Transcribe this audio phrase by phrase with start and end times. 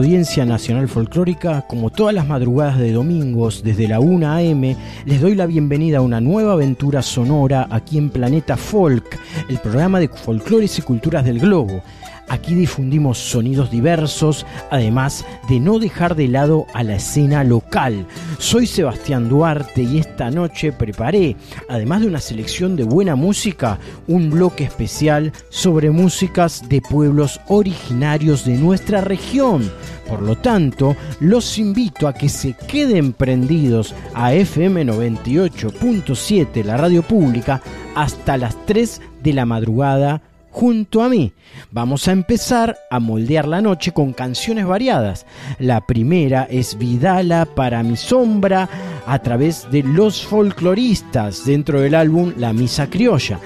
[0.00, 5.34] Audiencia nacional folclórica, como todas las madrugadas de domingos desde la 1 a.m., les doy
[5.34, 9.18] la bienvenida a una nueva aventura sonora aquí en Planeta Folk,
[9.50, 11.82] el programa de folclores y culturas del globo.
[12.30, 18.06] Aquí difundimos sonidos diversos, además de no dejar de lado a la escena local.
[18.38, 21.34] Soy Sebastián Duarte y esta noche preparé,
[21.68, 28.44] además de una selección de buena música, un bloque especial sobre músicas de pueblos originarios
[28.44, 29.68] de nuestra región.
[30.08, 37.02] Por lo tanto, los invito a que se queden prendidos a FM 98.7, la radio
[37.02, 37.60] pública,
[37.96, 41.32] hasta las 3 de la madrugada junto a mí.
[41.70, 45.26] Vamos a empezar a moldear la noche con canciones variadas.
[45.58, 48.68] La primera es Vidala para mi sombra
[49.06, 53.38] a través de los folcloristas dentro del álbum La Misa Criolla.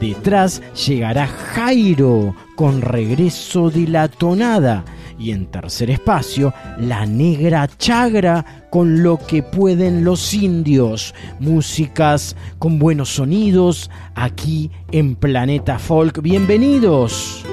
[0.00, 4.84] Detrás llegará Jairo con regreso de la tonada.
[5.20, 11.14] Y en tercer espacio, La Negra Chagra con lo que pueden los indios.
[11.38, 16.22] Músicas con buenos sonidos aquí en Planeta Folk.
[16.22, 17.44] Bienvenidos.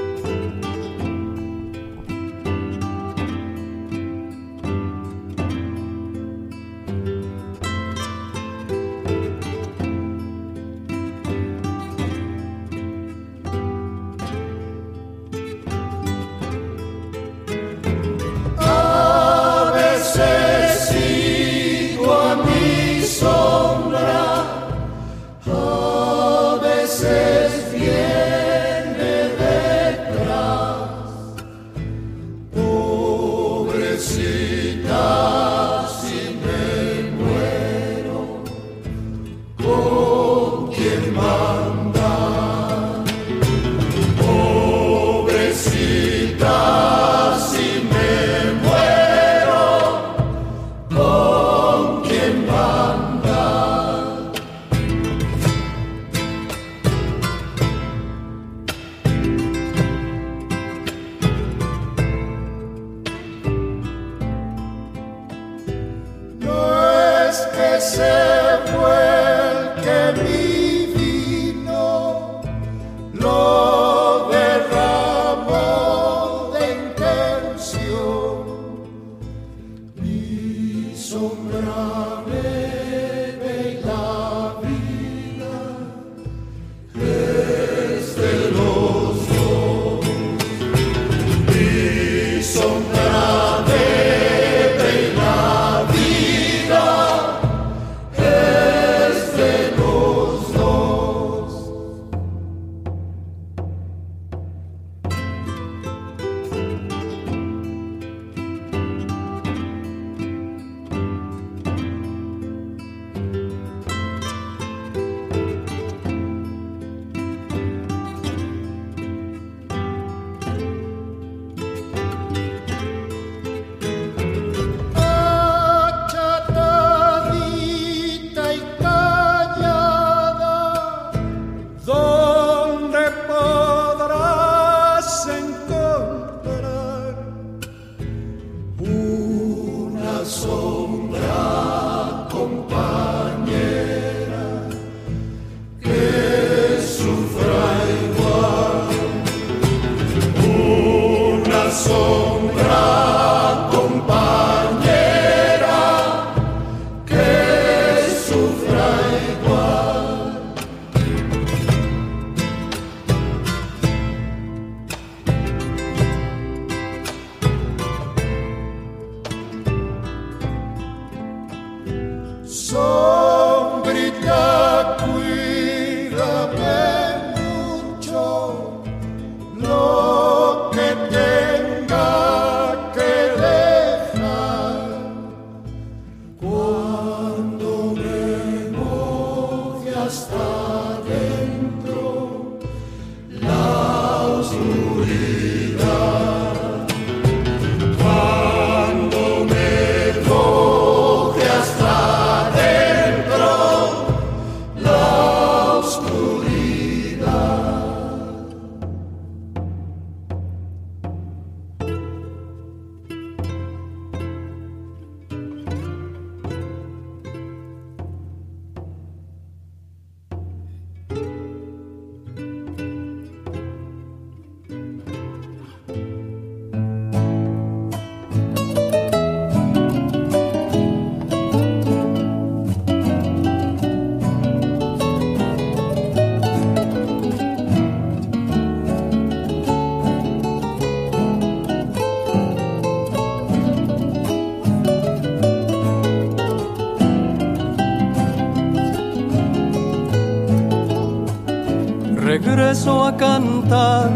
[252.67, 254.09] Regreso a cantar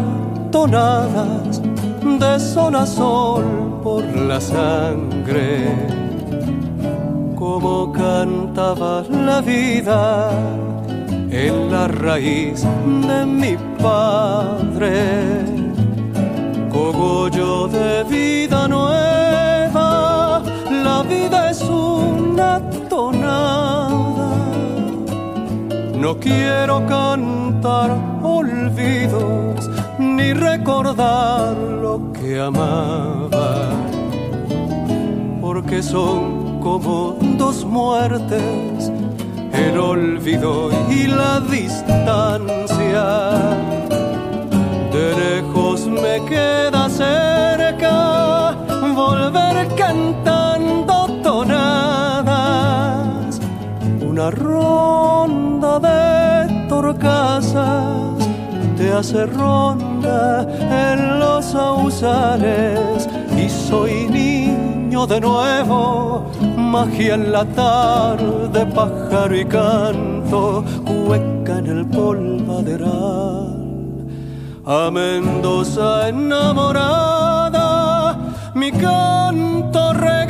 [0.52, 1.62] tonadas
[2.20, 3.46] de sol a sol
[3.82, 5.74] por la sangre,
[7.40, 10.32] como cantaba la vida
[11.32, 12.66] en la raíz
[13.08, 15.46] de mi padre,
[16.70, 22.60] cogollo de vida nueva, la vida es una
[22.90, 24.36] tonada,
[25.96, 28.11] no quiero cantar
[30.00, 33.70] ni recordar lo que amaba,
[35.40, 38.92] porque son como dos muertes,
[39.54, 43.06] el olvido y la distancia.
[44.92, 48.56] De lejos me queda cerca
[48.94, 52.32] volver cantando tonadas,
[54.02, 58.21] una ronda de torcasas
[58.92, 60.46] te hace ronda
[60.92, 63.08] en los sausales
[63.38, 71.86] y soy niño de nuevo, magia en la tarde, pájaro y canto, cueca en el
[71.86, 73.56] polvaderal.
[74.66, 77.62] A Mendoza enamorada,
[78.56, 80.21] mi canto regresará.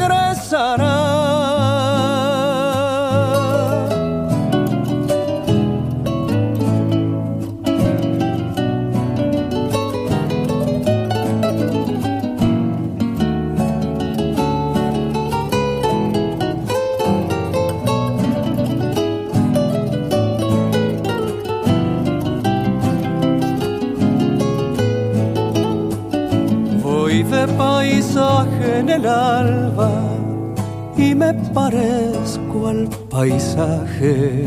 [31.53, 34.45] Parezco al paisaje.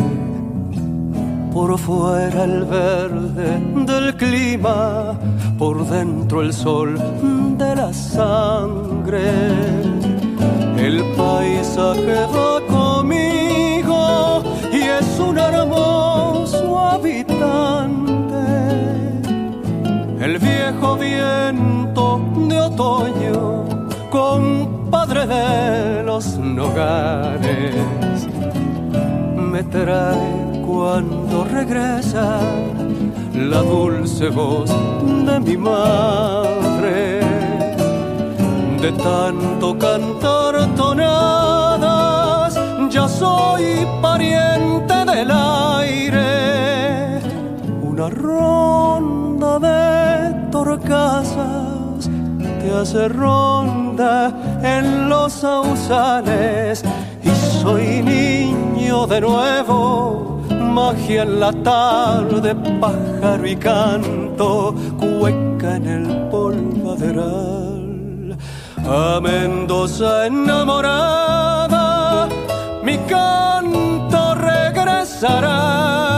[1.52, 5.14] Por fuera el verde del clima,
[5.58, 6.98] por dentro el sol
[7.56, 9.22] de la sangre.
[10.76, 14.42] El paisaje va conmigo
[14.72, 18.44] y es un hermoso habitante.
[20.20, 23.53] El viejo viento de otoño,
[25.14, 27.74] compadre de los nogares,
[29.36, 32.40] me trae cuando regresa
[33.34, 34.70] la dulce voz
[35.26, 37.20] de mi madre.
[38.80, 42.58] De tanto cantar tonadas,
[42.90, 47.20] ya soy pariente del aire.
[47.82, 52.10] Una ronda de torcasas
[52.60, 54.32] te hace ronda
[54.64, 56.84] en los sausales
[57.22, 57.30] y
[57.60, 68.36] soy niño de nuevo, magia en la tarde, pájaro y canto, cueca en el polvaderal.
[68.86, 72.28] A Mendoza enamorada,
[72.82, 76.13] mi canto regresará.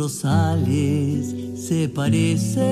[0.00, 2.62] Rosales se parece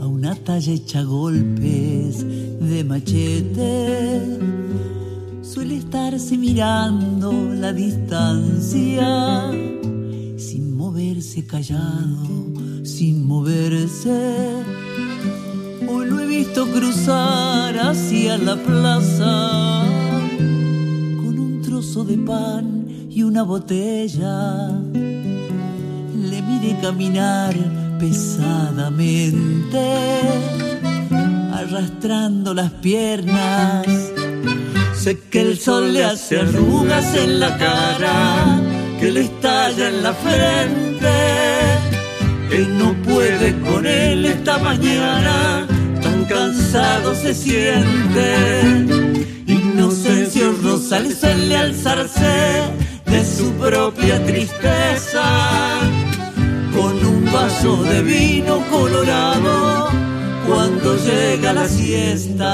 [0.00, 4.38] a una talla hecha golpes de machete.
[5.42, 9.50] Suele estarse mirando la distancia,
[10.38, 12.26] sin moverse callado,
[12.82, 14.64] sin moverse.
[15.90, 19.84] Hoy lo he visto cruzar hacia la plaza
[21.20, 24.85] con un trozo de pan y una botella.
[26.66, 27.54] Miré caminar
[28.00, 29.78] pesadamente,
[31.52, 33.86] arrastrando las piernas.
[34.94, 38.60] Sé que el sol le hace arrugas en la cara,
[38.98, 41.14] que le estalla en la frente.
[42.50, 45.68] Que no puede con él esta mañana,
[46.02, 48.60] tan cansado se siente.
[49.46, 52.62] Inocencio Rosales suele alzarse
[53.04, 55.76] de su propia tristeza
[56.76, 59.88] con un vaso de vino colorado
[60.46, 62.52] cuando llega la siesta.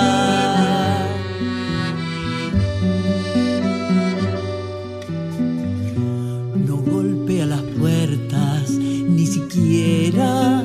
[6.67, 10.64] No golpea las puertas ni siquiera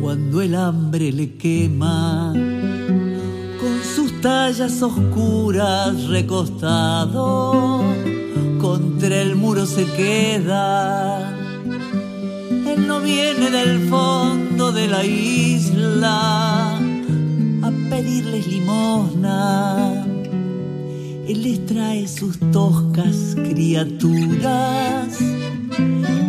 [0.00, 2.32] cuando el hambre le quema.
[2.34, 7.82] Con sus tallas oscuras recostado,
[8.60, 11.39] contra el muro se queda.
[12.70, 20.04] Él no viene del fondo de la isla a pedirles limosna.
[21.26, 25.20] Él les trae sus toscas criaturas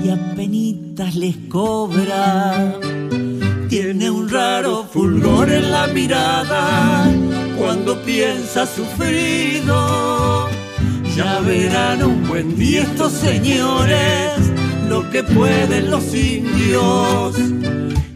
[0.04, 2.80] y a penitas les cobra.
[3.70, 7.06] Tiene un raro fulgor en la mirada
[7.56, 10.50] cuando piensa sufrido.
[11.16, 14.51] Ya verán un buen día estos señores
[14.92, 17.38] lo que pueden los indios.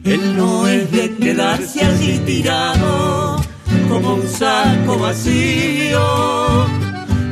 [0.03, 3.37] Él no es de quedarse allí tirado
[3.87, 6.05] como un saco vacío.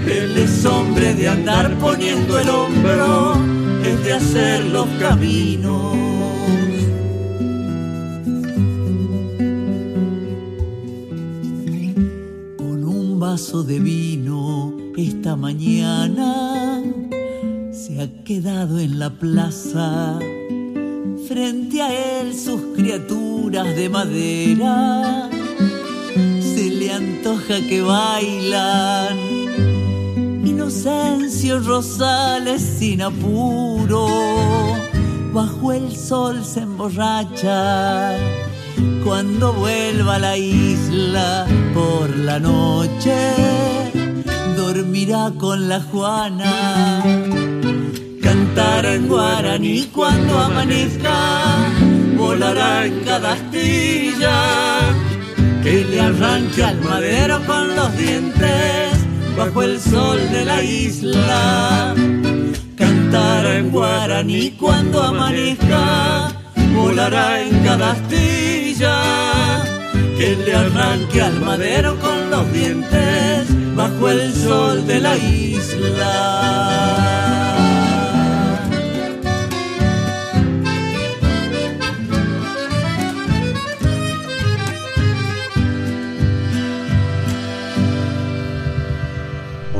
[0.08, 3.36] Él es hombre de andar poniendo el hombro
[3.84, 5.94] es de hacer los caminos.
[12.56, 16.82] Con un vaso de vino esta mañana
[17.86, 20.18] se ha quedado en la plaza.
[21.28, 25.30] Frente a él sus criaturas de madera
[26.40, 29.18] se le antoja que bailan
[30.46, 34.08] Inocencio Rosales sin apuro,
[35.34, 38.16] bajo el sol se emborracha.
[39.04, 43.14] Cuando vuelva a la isla por la noche,
[44.56, 47.43] dormirá con la Juana.
[48.24, 51.14] Cantará en guaraní cuando amanezca,
[52.18, 54.40] volará en cada astilla,
[55.62, 58.94] que le arranque al madero con los dientes
[59.38, 61.94] bajo el sol de la isla.
[62.78, 66.32] Cantará en guaraní cuando amanezca,
[66.74, 69.02] volará en cada astilla.
[70.18, 76.64] Que le arranque al madero con los dientes bajo el sol de la isla.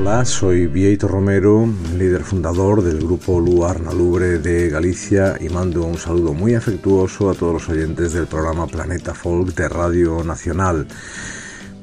[0.06, 1.66] Hola, soy Vieito Romero,
[1.98, 7.34] líder fundador del grupo Luar Nalubre de Galicia y mando un saludo muy afectuoso a
[7.34, 10.88] todos los oyentes del programa Planeta Folk de Radio Nacional.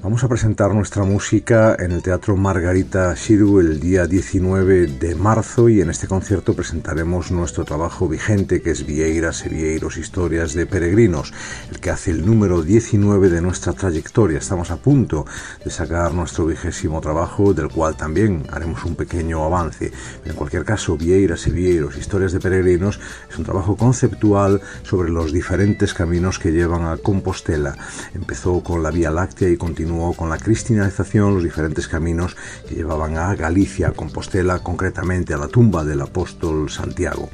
[0.02, 5.68] Vamos a presentar nuestra música en el Teatro Margarita Shiru el día 19 de marzo
[5.68, 10.64] y en este concierto presentaremos nuestro trabajo vigente que es Vieiras y Vieiros Historias de
[10.64, 11.34] Peregrinos,
[11.70, 14.38] el que hace el número 19 de nuestra trayectoria.
[14.38, 15.26] Estamos a punto
[15.62, 19.92] de sacar nuestro vigésimo trabajo del cual también haremos un pequeño avance.
[20.24, 25.30] En cualquier caso, Vieiras y Vieiros Historias de Peregrinos es un trabajo conceptual sobre los
[25.30, 27.76] diferentes caminos que llevan a Compostela.
[28.14, 32.36] Empezó con la Vía Láctea y continúa con la cristianización los diferentes caminos
[32.68, 37.28] que llevaban a Galicia, a Compostela, concretamente a la tumba del apóstol Santiago.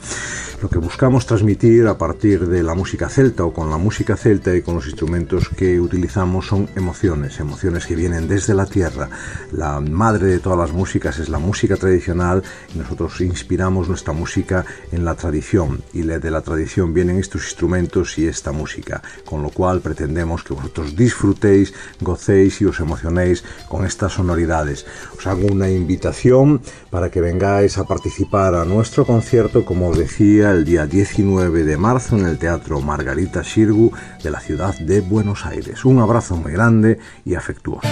[0.63, 4.57] Lo que buscamos transmitir a partir de la música celta o con la música celta
[4.57, 9.11] y con los instrumentos que utilizamos son emociones, emociones que vienen desde la tierra.
[9.53, 12.43] La madre de todas las músicas es la música tradicional
[12.75, 18.19] y nosotros inspiramos nuestra música en la tradición y de la tradición vienen estos instrumentos
[18.19, 23.85] y esta música, con lo cual pretendemos que vosotros disfrutéis, gocéis y os emocionéis con
[23.85, 24.87] estas sonoridades.
[25.19, 26.61] Os hago una invitación
[26.91, 31.77] para que vengáis a participar a nuestro concierto, como os decía, el día 19 de
[31.77, 35.85] marzo en el Teatro Margarita Shirgu de la ciudad de Buenos Aires.
[35.85, 37.89] Un abrazo muy grande y afectuoso.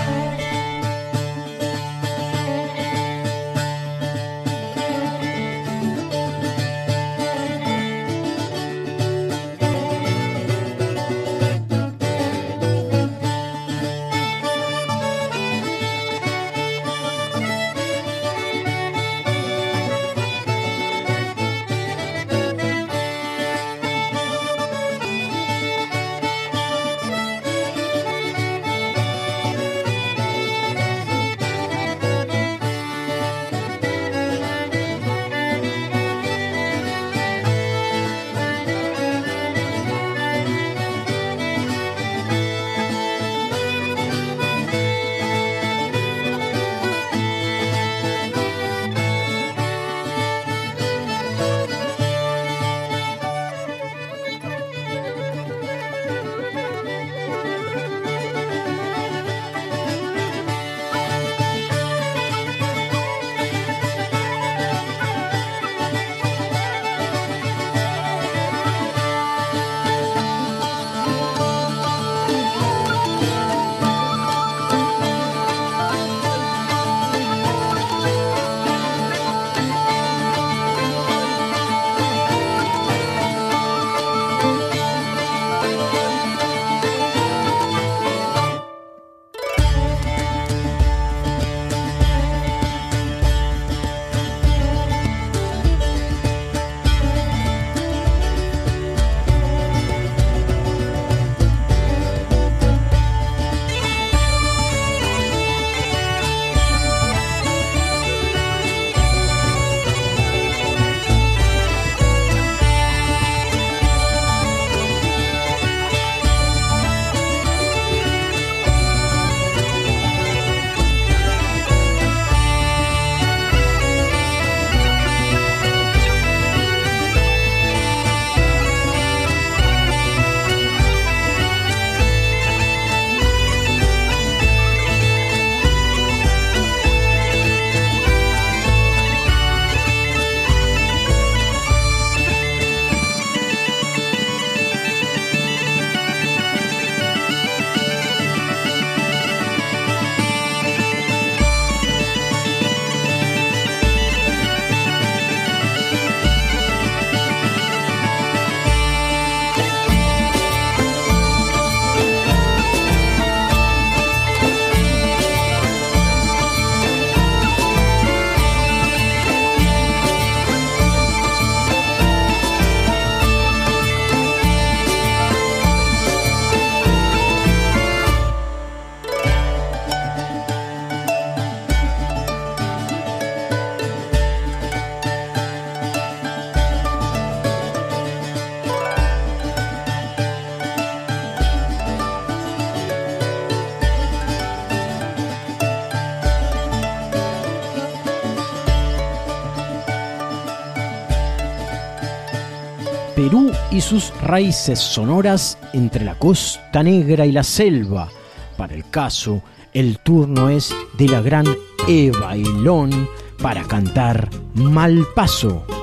[204.25, 208.09] Raíces sonoras entre la costa negra y la selva.
[208.57, 211.47] Para el caso, el turno es de la gran
[211.87, 213.09] Eva Elón
[213.41, 215.65] para cantar Malpaso.
[215.67, 215.74] suerte,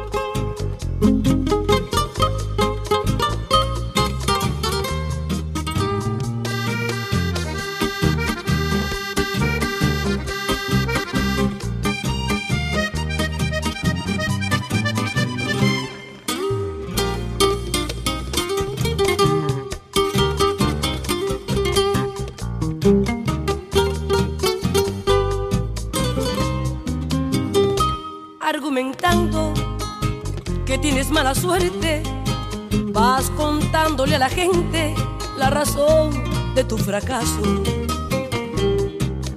[34.10, 34.96] a la gente
[35.38, 36.12] la razón
[36.56, 37.40] de tu fracaso.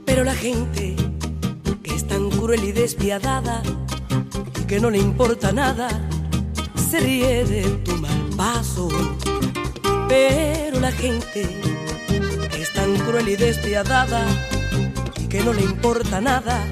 [0.07, 0.96] Pero la gente
[1.83, 3.62] que es tan cruel y despiadada
[4.59, 5.88] y que no le importa nada,
[6.90, 8.88] se ríe de tu mal paso.
[10.09, 11.46] Pero la gente
[12.50, 14.24] que es tan cruel y despiadada
[15.20, 16.64] y que no le importa nada,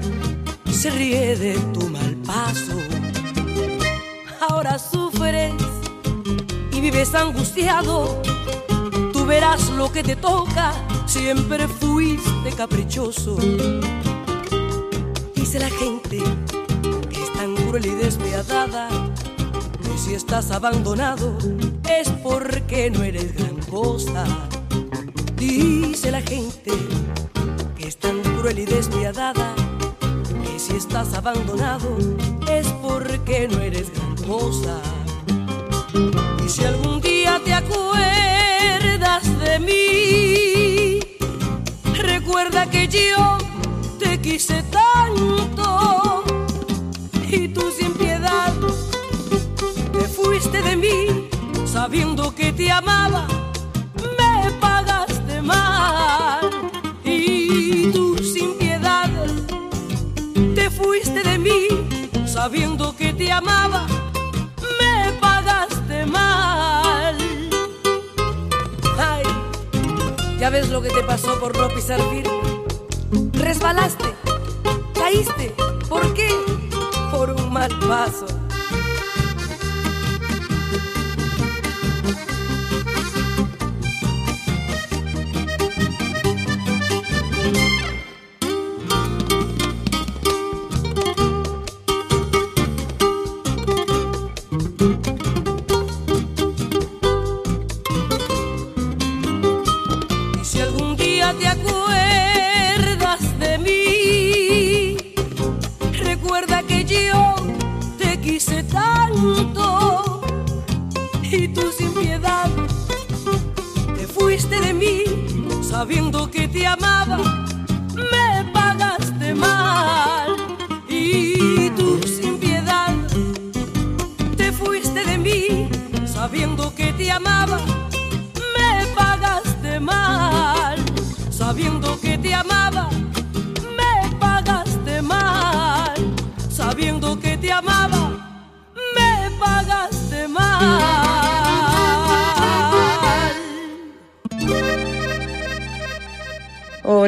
[0.71, 2.75] se ríe de tu mal paso.
[4.49, 5.62] Ahora sufres y
[6.93, 8.21] vives angustiado.
[9.11, 10.73] Tú verás lo que te toca,
[11.07, 13.35] siempre fuiste caprichoso.
[15.33, 16.19] Dice la gente
[17.09, 18.89] que es tan cruel y despiadada,
[19.81, 21.37] que si estás abandonado
[21.89, 24.25] es porque no eres gran cosa.
[25.35, 26.71] Dice la gente
[27.75, 29.55] que es tan cruel y despiadada,
[30.45, 31.97] que si estás abandonado
[32.51, 34.15] es porque no eres gran
[35.93, 40.99] y si algún día te acuerdas de mí,
[41.93, 43.37] recuerda que yo
[43.99, 46.23] te quise tanto.
[47.27, 48.53] Y tú sin piedad
[49.91, 51.29] te fuiste de mí
[51.65, 53.27] sabiendo que te amaba,
[54.17, 56.49] me pagaste mal.
[57.03, 58.53] Y tú sin
[60.55, 61.67] te fuiste de mí
[62.25, 63.85] sabiendo que te amaba
[70.53, 72.31] ya ves lo que te pasó por no pisar firme.
[73.33, 74.05] Resbalaste,
[74.93, 75.55] caíste.
[75.89, 76.29] ¿Por qué?
[77.11, 78.32] Por un mal paso.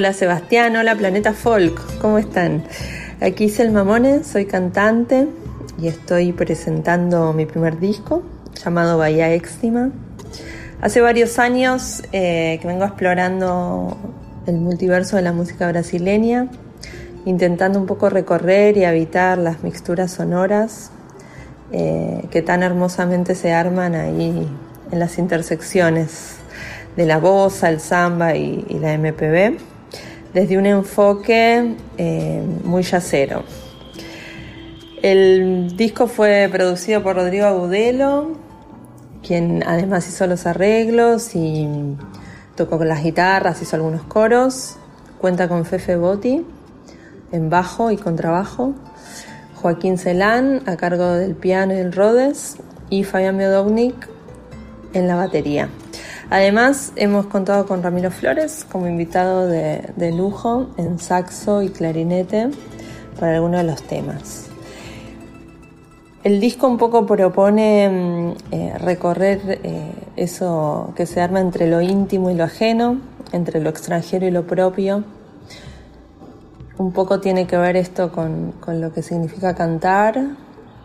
[0.05, 2.63] Hola Sebastián, hola Planeta Folk, ¿cómo están?
[3.21, 5.27] Aquí es el Mamones, soy cantante
[5.81, 8.21] y estoy presentando mi primer disco
[8.63, 9.89] llamado Bahía Éxtima.
[10.79, 13.97] Hace varios años eh, que vengo explorando
[14.45, 16.49] el multiverso de la música brasileña,
[17.25, 20.91] intentando un poco recorrer y habitar las mixturas sonoras
[21.71, 24.47] eh, que tan hermosamente se arman ahí
[24.91, 26.35] en las intersecciones
[26.95, 29.74] de la voz, el samba y, la MPB,
[30.35, 33.43] desde un enfoque eh, muy yacero.
[35.01, 38.33] El disco fue producido por Rodrigo Agudelo,
[39.25, 41.67] quien además hizo los arreglos y
[42.55, 44.75] tocó con las guitarras, hizo algunos coros.
[45.21, 46.45] Cuenta con Fefe Botti
[47.31, 48.73] en bajo y contrabajo,
[49.55, 52.57] Joaquín Celán a cargo del piano y el Rhodes
[52.89, 54.09] y Fabián Miodownik
[54.93, 55.69] en la batería.
[56.29, 62.49] Además, hemos contado con Ramiro Flores como invitado de, lujo en saxo y clarinete
[63.19, 64.47] para algunos de los temas.
[66.23, 71.81] El disco un poco propone mm, eh, recorrer eh, eso que se arma entre lo
[71.81, 72.99] íntimo y lo ajeno,
[73.31, 75.03] entre lo extranjero y lo propio.
[76.79, 80.19] Un poco tiene que ver esto con, lo que significa cantar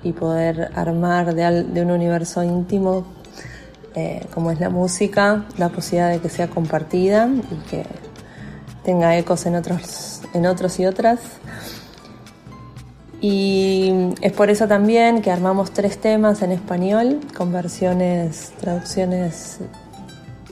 [0.02, 3.19] y poder armar de un universo íntimo
[3.94, 7.84] eh, como es la música, la posibilidad de que sea compartida y que
[8.84, 11.20] tenga ecos en otros, en otros y otras.
[13.20, 19.58] Y es por eso también que armamos tres temas en español con versiones, traducciones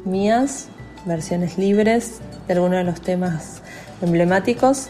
[0.04, 0.68] mías,
[1.06, 3.62] versiones libres de algunos de los temas
[4.02, 4.88] emblemáticos,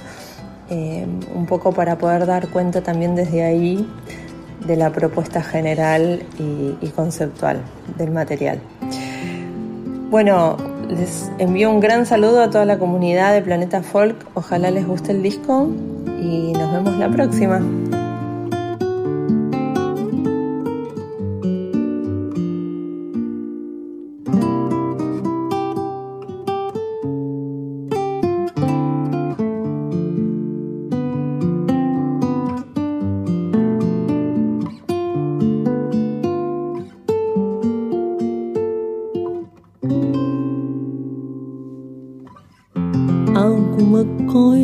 [0.71, 3.89] eh, un poco para poder dar cuenta también desde ahí
[4.67, 7.61] de la propuesta general y, conceptual
[7.97, 8.61] del material.
[10.11, 10.57] Bueno,
[10.89, 15.13] les envío un gran saludo a toda la comunidad de Planeta Folk, ojalá les guste
[15.13, 15.69] el disco
[16.21, 17.61] y nos vemos la próxima.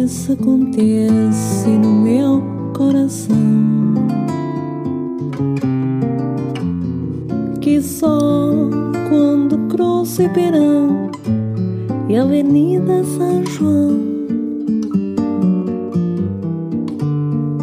[0.05, 2.43] Acontece no meu
[2.77, 3.35] coração
[7.62, 8.51] que só
[9.09, 11.11] quando cruzo Iperão
[12.07, 13.99] e Avenida São João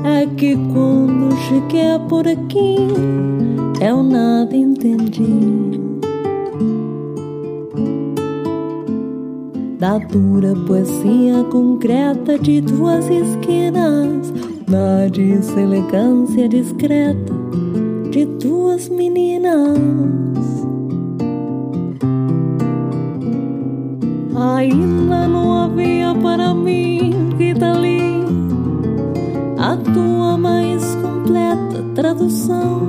[0.04, 2.76] é que quando cheguei por aqui
[3.80, 5.71] eu nada entendi.
[9.82, 14.32] Da dura poesia concreta de tuas esquinas,
[14.70, 17.34] da deselegância discreta
[18.12, 19.80] de tuas meninas.
[24.36, 27.74] Ainda não havia para mim, Rita
[29.58, 32.82] a tua mais completa tradução.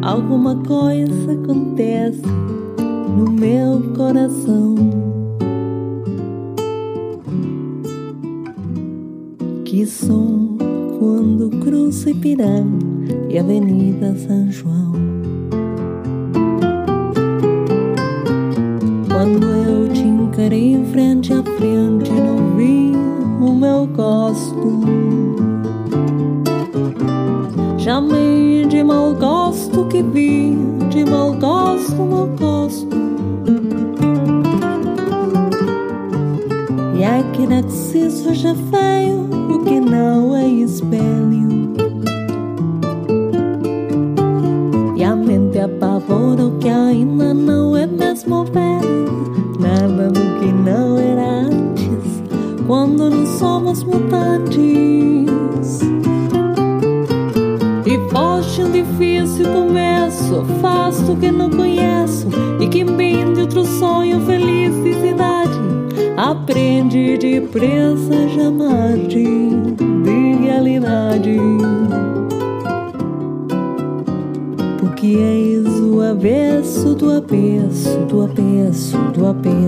[0.00, 2.22] Alguma coisa acontece
[3.16, 4.74] no meu coração.
[9.64, 10.56] Que som
[10.98, 12.86] quando cruzo Ipiranga
[13.28, 14.92] e Avenida São João.
[19.08, 22.92] Quando eu te encarei frente a frente, não vi
[23.40, 24.80] o meu gosto.
[27.78, 30.56] Chamei de mau gosto que vi,
[30.90, 32.61] de mau gosto, mau gosto.
[37.42, 41.72] Que Narciso acha feio o que não é espelho.
[44.96, 49.58] E a mente apavora o que ainda não é mesmo velho.
[49.58, 52.22] Nada do que não era antes,
[52.68, 54.60] quando não somos mutantes.
[57.84, 61.50] E foge um difícil começo, afasto que não
[67.52, 69.24] aprende depressa chamar de,
[69.74, 71.36] de realidade.
[74.80, 79.61] Porque és o avesso do avesso, do avesso, do avesso.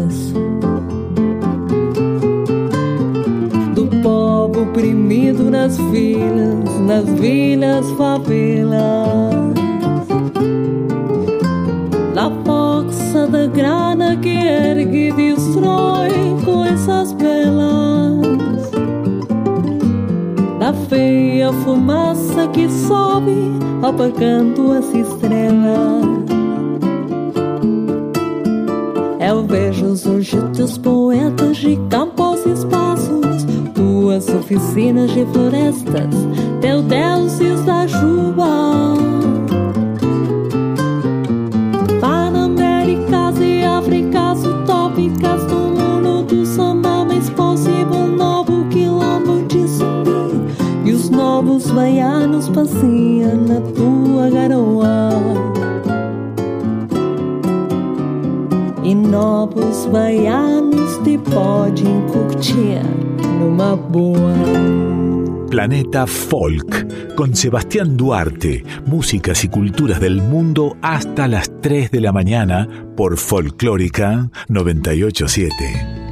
[66.25, 72.69] Folk, con Sebastián Duarte, músicas y culturas del mundo hasta las 3 de la mañana
[72.97, 76.05] por Folclórica 987.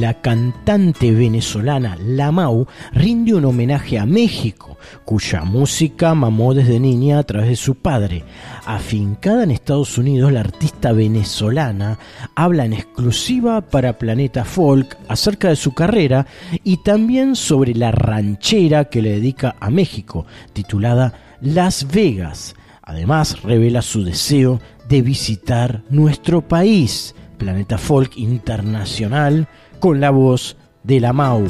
[0.00, 7.22] la cantante venezolana Lamau rinde un homenaje a México, cuya música mamó desde niña a
[7.22, 8.24] través de su padre.
[8.64, 11.98] Afincada en Estados Unidos, la artista venezolana
[12.34, 16.26] habla en exclusiva para Planeta Folk acerca de su carrera
[16.62, 22.54] y también sobre la ranchera que le dedica a México, titulada Las Vegas.
[22.82, 29.48] Además, revela su deseo de visitar nuestro país, Planeta Folk Internacional,
[29.80, 31.44] con la voz de la Mau.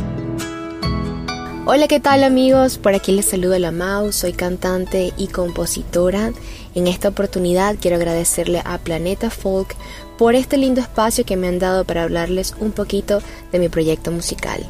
[1.67, 2.79] Hola, ¿qué tal amigos?
[2.79, 6.33] Por aquí les saludo la Mau, soy cantante y compositora.
[6.75, 9.77] En esta oportunidad quiero agradecerle a Planeta Folk
[10.21, 13.21] por este lindo espacio que me han dado para hablarles un poquito
[13.53, 14.63] de mi proyecto musical.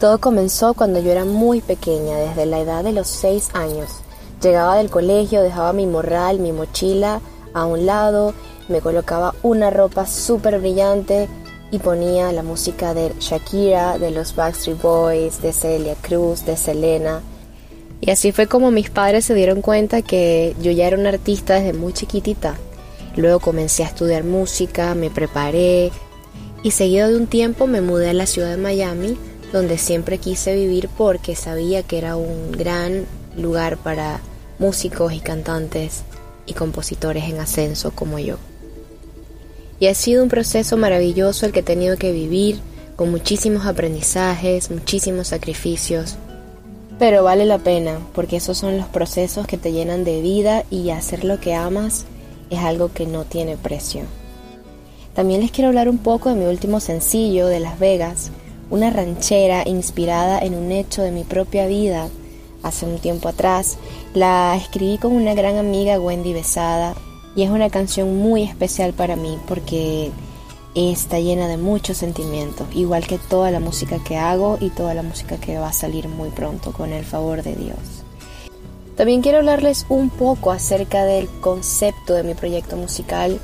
[0.00, 4.00] Todo comenzó cuando yo era muy pequeña, desde la edad de los 6 años.
[4.42, 7.20] Llegaba del colegio, dejaba mi morral, mi mochila
[7.54, 8.34] a un lado,
[8.66, 11.28] me colocaba una ropa súper brillante
[11.70, 17.22] y ponía la música de Shakira, de los Backstreet Boys, de Celia Cruz, de Selena.
[18.00, 21.54] Y así fue como mis padres se dieron cuenta que yo ya era una artista
[21.54, 22.56] desde muy chiquitita.
[23.16, 25.90] Luego comencé a estudiar música, me preparé
[26.62, 29.16] y seguido de un tiempo me mudé a la ciudad de Miami,
[29.52, 34.20] donde siempre quise vivir porque sabía que era un gran lugar para
[34.58, 36.02] músicos y cantantes
[36.46, 38.36] y compositores en ascenso como yo.
[39.80, 42.58] Y ha sido un proceso maravilloso el que he tenido que vivir,
[42.96, 46.16] con muchísimos aprendizajes, muchísimos sacrificios.
[46.98, 50.90] Pero vale la pena, porque esos son los procesos que te llenan de vida y
[50.90, 52.06] hacer lo que amas
[52.50, 54.02] es algo que no tiene precio.
[55.14, 58.30] También les quiero hablar un poco de mi último sencillo, de Las Vegas,
[58.70, 62.08] una ranchera inspirada en un hecho de mi propia vida
[62.62, 63.78] hace un tiempo atrás.
[64.14, 66.94] La escribí con una gran amiga, Wendy Besada,
[67.34, 70.10] y es una canción muy especial para mí porque
[70.74, 75.02] está llena de muchos sentimientos, igual que toda la música que hago y toda la
[75.02, 77.97] música que va a salir muy pronto con el favor de Dios.
[78.98, 83.38] También quiero hablarles un poco acerca del concepto de mi proyecto musical.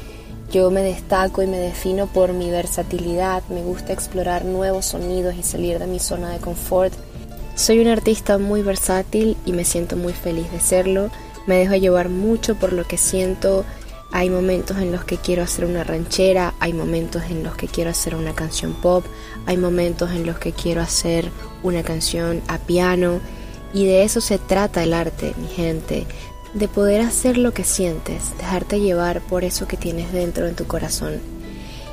[0.50, 5.44] Yo me destaco y me defino por mi versatilidad, me gusta explorar nuevos sonidos y
[5.44, 6.92] salir de mi zona de confort.
[7.54, 11.10] Soy un artista muy versátil y me siento muy feliz de serlo.
[11.46, 13.64] Me dejo llevar mucho por lo que siento.
[14.10, 17.90] Hay momentos en los que quiero hacer una ranchera, hay momentos en los que quiero
[17.90, 19.04] hacer una canción pop,
[19.46, 21.30] hay momentos en los que quiero hacer
[21.62, 23.20] una canción a piano.
[23.74, 26.06] Y de eso se trata el arte, mi gente,
[26.54, 30.64] de poder hacer lo que sientes, dejarte llevar por eso que tienes dentro en tu
[30.66, 31.20] corazón.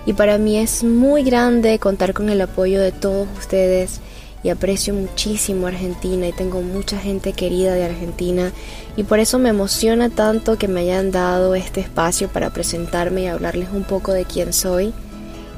[0.05, 3.99] Y para mí es muy grande contar con el apoyo de todos ustedes
[4.43, 8.51] y aprecio muchísimo Argentina y tengo mucha gente querida de Argentina
[8.95, 13.27] y por eso me emociona tanto que me hayan dado este espacio para presentarme y
[13.27, 14.93] hablarles un poco de quién soy.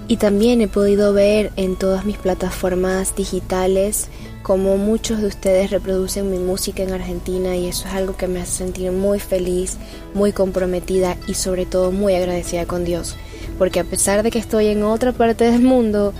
[0.09, 4.09] Y también he podido ver en todas mis plataformas digitales
[4.43, 8.41] cómo muchos de ustedes reproducen mi música en Argentina y eso es algo que me
[8.41, 9.77] hace sentir muy feliz,
[10.13, 13.15] muy comprometida y sobre todo muy agradecida con Dios.
[13.57, 16.13] Porque a pesar de que estoy en otra parte del mundo,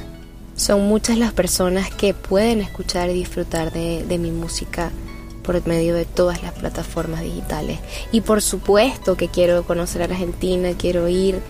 [0.55, 4.91] son muchas las personas que pueden escuchar y disfrutar de, mi música
[5.43, 7.79] por medio de todas las plataformas digitales.
[8.11, 11.41] Y por supuesto que quiero conocer a Argentina, quiero ir,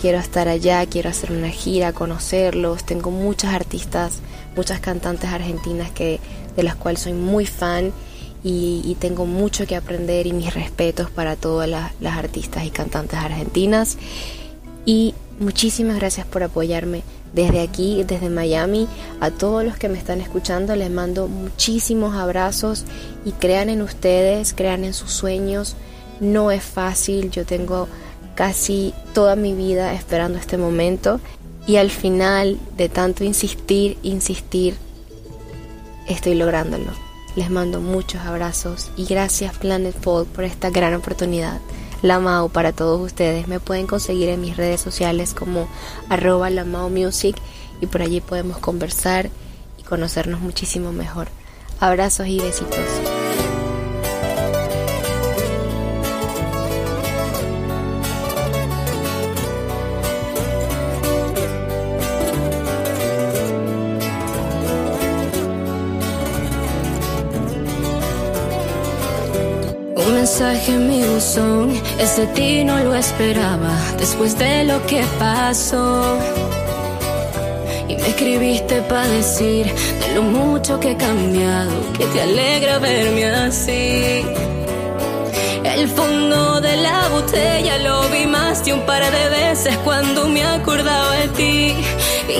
[0.00, 2.84] quiero estar allá, quiero hacer una gira, conocerlos.
[2.84, 4.20] Tengo muchas artistas,
[4.56, 6.20] muchas cantantes argentinas que,
[6.56, 7.92] de las cuales soy muy fan
[8.42, 13.96] y, tengo mucho que aprender y mis respetos para todas las artistas y cantantes argentinas.
[14.84, 18.88] Y muchísimas gracias por apoyarme desde aquí, desde Miami,
[19.20, 22.84] a todos los que me están escuchando les mando muchísimos abrazos
[23.24, 25.76] y crean en ustedes, crean en sus sueños.
[26.18, 27.88] No es fácil, yo tengo
[28.34, 31.20] casi toda mi vida esperando este momento
[31.70, 34.74] y al final de tanto insistir, insistir,
[36.08, 36.90] estoy lográndolo.
[37.36, 41.60] Les mando muchos abrazos y gracias Planet Folk por esta gran oportunidad.
[42.02, 43.46] Lamau para todos ustedes.
[43.46, 45.68] Me pueden conseguir en mis redes sociales como
[46.08, 47.36] arroba Music
[47.80, 49.30] y por allí podemos conversar
[49.78, 51.28] y conocernos muchísimo mejor.
[51.78, 53.19] Abrazos y besitos.
[71.30, 76.18] Buzón, ese ti no lo esperaba después de lo que pasó.
[77.88, 83.26] Y me escribiste para decir de lo mucho que he cambiado, que te alegra verme
[83.26, 84.24] así.
[85.64, 90.42] El fondo de la botella lo vi más de un par de veces cuando me
[90.44, 91.74] acordaba de ti.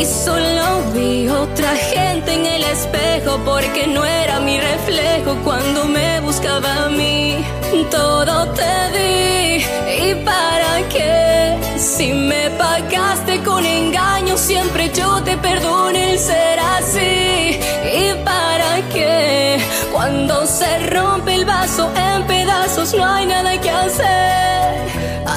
[0.00, 6.20] y solo vi otra gente en el espejo porque no era mi reflejo cuando me
[6.20, 7.36] buscaba a mí.
[7.70, 9.64] Todo te di.
[10.02, 17.60] Y para qué si me pagaste con engaño siempre yo te perdono el ser así.
[17.94, 19.58] Y para qué
[19.92, 23.49] cuando se rompe el vaso en pedazos no hay nada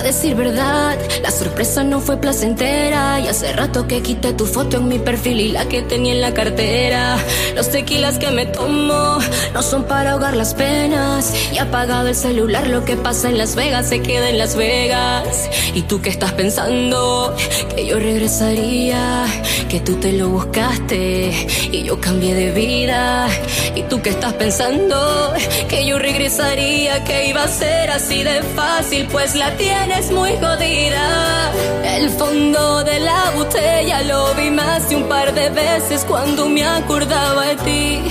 [0.03, 3.19] decir verdad, la sorpresa no fue placentera.
[3.19, 6.21] Y hace rato que quité tu foto en mi perfil y la que tenía en
[6.21, 7.17] la cartera.
[7.55, 9.17] Los tequilas que me tomo
[9.53, 11.33] no son para ahogar las penas.
[11.51, 15.49] Y apagado el celular, lo que pasa en Las Vegas se queda en Las Vegas.
[15.73, 17.35] Y tú que estás pensando
[17.75, 19.25] que yo regresaría,
[19.69, 21.31] que tú te lo buscaste
[21.71, 23.27] y yo cambié de vida.
[23.75, 25.33] Y tú que estás pensando
[25.69, 30.31] que yo regresaría, que iba a ser así de fácil, pues la tienes es muy
[30.37, 31.51] jodida.
[31.95, 36.65] El fondo de la botella lo vi más de un par de veces cuando me
[36.65, 38.01] acordaba de ti.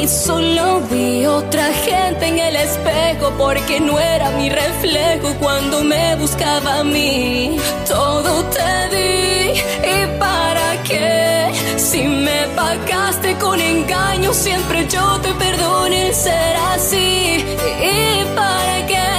[0.00, 6.14] Y solo vi otra gente en el espejo porque no era mi reflejo cuando me
[6.16, 7.56] buscaba a mí.
[7.88, 9.60] Todo te di
[9.94, 11.52] y para qué.
[11.76, 17.44] Si me pagaste con engaño, siempre yo te perdono el ser así.
[17.80, 19.15] ¿Y para qué?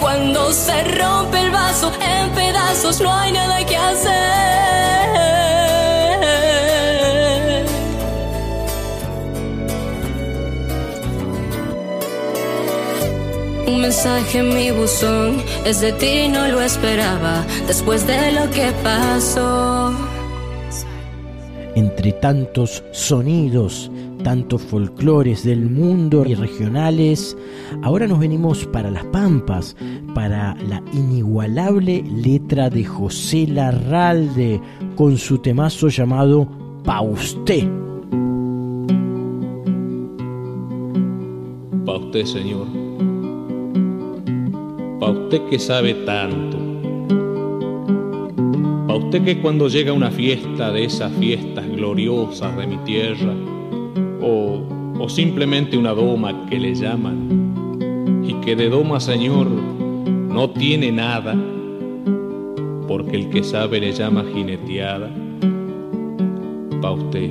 [0.00, 4.36] Cuando se rompe el vaso en pedazos no hay nada que hacer.
[13.66, 18.72] Un mensaje en mi buzón, es de ti, no lo esperaba, después de lo que
[18.82, 19.92] pasó.
[21.74, 23.90] Entre tantos sonidos
[24.26, 27.38] tantos folclores del mundo y regionales,
[27.84, 29.76] ahora nos venimos para las Pampas,
[30.16, 34.60] para la inigualable letra de José Larralde,
[34.96, 36.48] con su temazo llamado
[36.82, 37.68] Pa' usted.
[41.84, 42.66] Pa' usted, señor.
[44.98, 46.58] Pa' usted que sabe tanto.
[48.88, 53.32] Pa' usted que cuando llega una fiesta de esas fiestas gloriosas de mi tierra,
[54.20, 61.36] o, simplemente una doma que le llaman y que de doma señor no tiene nada
[62.88, 65.08] porque el que sabe le llama jineteada.
[66.80, 67.30] Pa usted.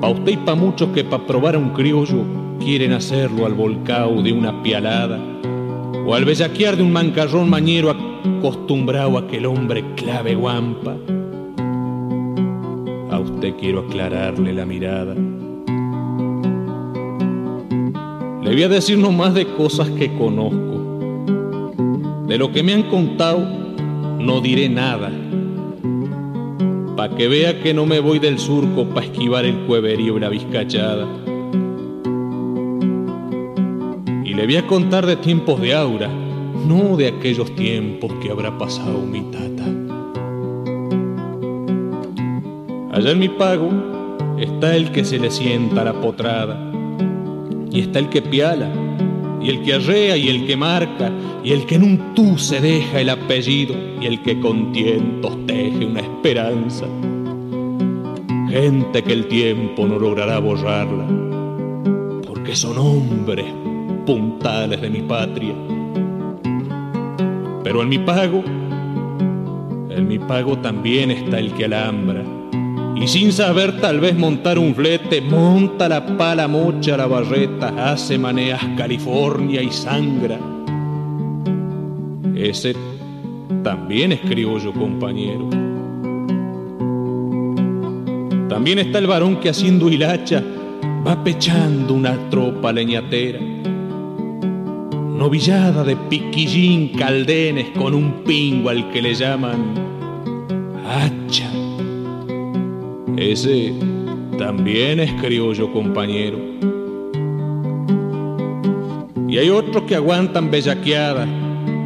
[0.00, 2.24] Pa usted y pa muchos que pa probar a un criollo
[2.58, 5.18] quieren hacerlo al volcao de una pialada
[6.06, 10.96] o al bellaquear de un mancarrón mañero acostumbrado a que el hombre clave guampa
[13.40, 15.14] usted quiero aclararle la mirada.
[18.42, 21.72] Le voy a decir no más de cosas que conozco.
[22.26, 23.40] De lo que me han contado,
[24.18, 25.10] no diré nada.
[26.98, 30.28] Pa' que vea que no me voy del surco pa' esquivar el cueverío y la
[30.28, 31.08] vizcachada.
[34.22, 36.10] Y le voy a contar de tiempos de aura,
[36.68, 39.79] no de aquellos tiempos que habrá pasado mi tata.
[42.92, 43.70] Allá en mi pago
[44.36, 46.58] está el que se le sienta la potrada,
[47.70, 48.68] y está el que piala,
[49.40, 51.12] y el que arrea, y el que marca,
[51.44, 55.46] y el que en un tú se deja el apellido, y el que con tientos
[55.46, 56.86] teje una esperanza.
[58.48, 61.06] Gente que el tiempo no logrará borrarla,
[62.26, 63.46] porque son hombres
[64.04, 65.54] puntales de mi patria.
[67.62, 68.42] Pero en mi pago,
[69.90, 72.24] en mi pago también está el que alambra
[72.96, 78.18] y sin saber tal vez montar un flete, monta la pala, mocha la barreta, hace
[78.18, 80.38] maneas California y sangra.
[82.34, 82.74] Ese
[83.62, 85.48] también es criollo, compañero.
[88.48, 90.42] También está el varón que haciendo hilacha
[91.06, 93.40] va pechando una tropa leñatera.
[95.20, 99.74] Novillada de piquillín, caldenes con un pingo al que le llaman
[100.86, 101.49] hacha
[103.20, 103.74] ese
[104.38, 106.38] también es criollo compañero.
[109.28, 111.28] Y hay otros que aguantan bellaqueada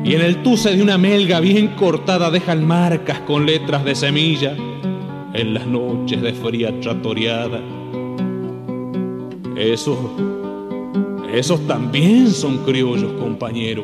[0.05, 4.55] y en el tuce de una melga bien cortada dejan marcas con letras de semilla
[5.35, 7.61] en las noches de fría tratoreada.
[9.57, 9.99] Esos,
[11.33, 13.83] esos también son criollos, compañero.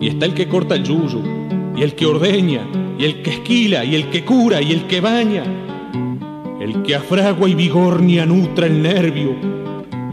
[0.00, 1.20] Y está el que corta el yuyo,
[1.76, 2.66] y el que ordeña,
[2.98, 5.61] y el que esquila, y el que cura, y el que baña
[6.72, 9.36] el que afragua y vigornia nutra el nervio,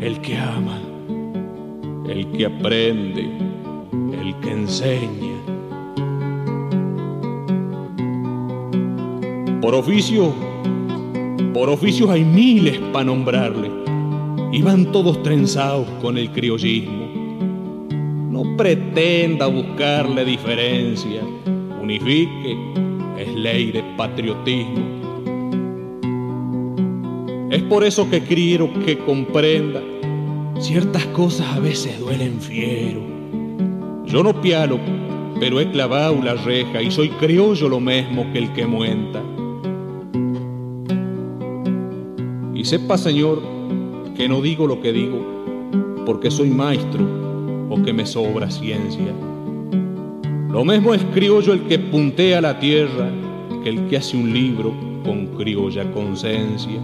[0.01, 0.78] el que ama,
[2.05, 3.30] el que aprende,
[4.22, 5.38] el que enseña.
[9.62, 10.34] Por oficio,
[11.53, 13.72] por oficios hay miles para nombrarle,
[14.51, 17.07] y van todos trenzados con el criollismo.
[18.32, 21.22] No pretenda buscarle diferencia,
[21.82, 22.57] unifique,
[23.18, 24.99] es ley de patriotismo.
[27.52, 29.82] Es por eso que quiero que comprenda,
[30.60, 33.02] ciertas cosas a veces duelen fiero.
[34.06, 34.80] Yo no pialo,
[35.39, 39.24] pero he clavado la reja y soy criollo lo mismo que el que muenta.
[42.54, 43.41] Y sepa, Señor,
[44.16, 45.39] que no digo lo que digo
[46.06, 47.06] porque soy maestro
[47.70, 49.14] o que me sobra ciencia.
[50.50, 53.12] Lo mismo es criollo el que puntea la tierra
[53.64, 54.74] que el que hace un libro
[55.04, 56.80] con criolla conciencia.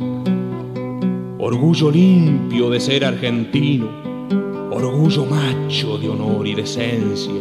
[1.47, 3.87] Orgullo limpio de ser argentino,
[4.71, 7.39] orgullo macho de honor y decencia.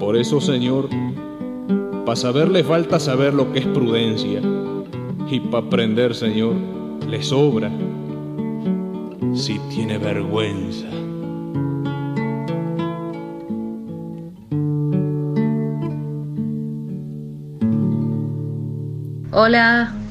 [0.00, 0.88] Por eso, Señor,
[2.06, 4.40] para saber le falta saber lo que es prudencia,
[5.30, 6.54] y para aprender, Señor,
[7.06, 7.70] le sobra
[9.34, 10.86] si tiene vergüenza.
[19.32, 20.01] Hola,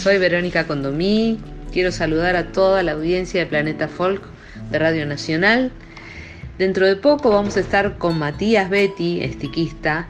[0.00, 1.38] soy Verónica Condomí.
[1.72, 4.22] Quiero saludar a toda la audiencia de Planeta Folk
[4.70, 5.70] de Radio Nacional.
[6.56, 10.08] Dentro de poco vamos a estar con Matías Betty, estiquista,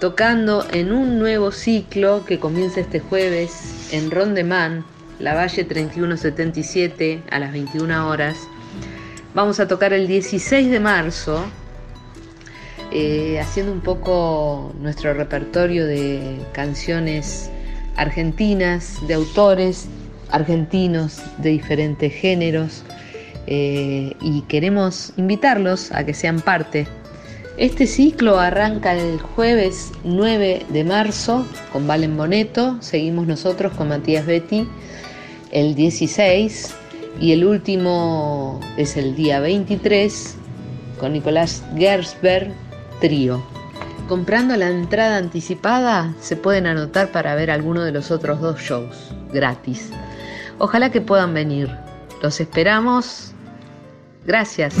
[0.00, 4.84] tocando en un nuevo ciclo que comienza este jueves en Rondeman,
[5.20, 8.36] la Valle 3177, a las 21 horas.
[9.36, 11.44] Vamos a tocar el 16 de marzo,
[12.90, 17.51] eh, haciendo un poco nuestro repertorio de canciones
[17.96, 19.88] argentinas, de autores
[20.30, 22.84] argentinos de diferentes géneros
[23.46, 26.86] eh, y queremos invitarlos a que sean parte.
[27.58, 34.24] Este ciclo arranca el jueves 9 de marzo con Valen Boneto, seguimos nosotros con Matías
[34.24, 34.66] Betty
[35.52, 36.74] el 16
[37.20, 40.36] y el último es el día 23
[40.98, 42.52] con Nicolás Gersberg
[43.00, 43.51] Trío.
[44.08, 49.14] Comprando la entrada anticipada se pueden anotar para ver alguno de los otros dos shows
[49.32, 49.90] gratis.
[50.58, 51.70] Ojalá que puedan venir.
[52.22, 53.32] Los esperamos.
[54.24, 54.74] Gracias.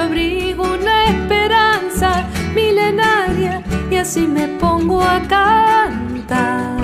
[0.00, 6.76] Abrigo una esperanza milenaria y así me pongo a cantar.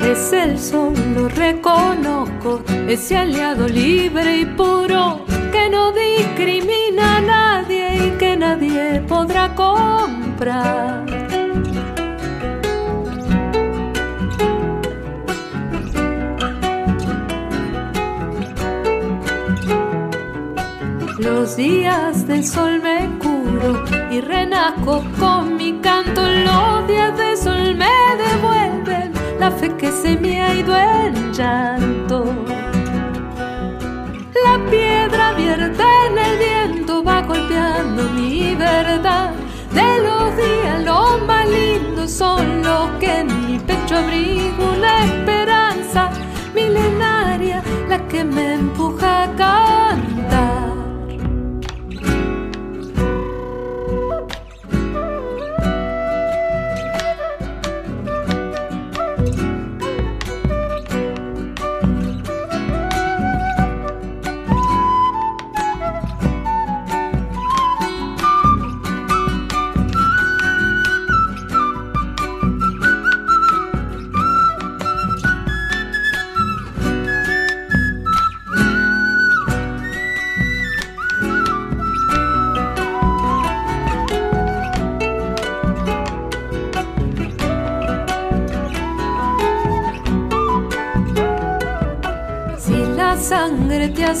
[0.00, 7.53] Es el sol, lo reconozco, ese aliado libre y puro que no discrimina a nadie
[7.53, 7.53] y
[8.18, 11.04] que nadie podrá comprar.
[21.18, 26.22] Los días de sol me curo y renazco con mi canto.
[26.22, 27.94] Los días de sol me
[28.24, 32.24] devuelven la fe que se me ha ido en llanto.
[34.44, 35.03] La piedra
[37.26, 39.32] golpeando mi verdad.
[39.72, 46.10] De los días los más lindos son los que en mi pecho abrigo una esperanza
[46.54, 50.53] milenaria, la que me empuja a cantar.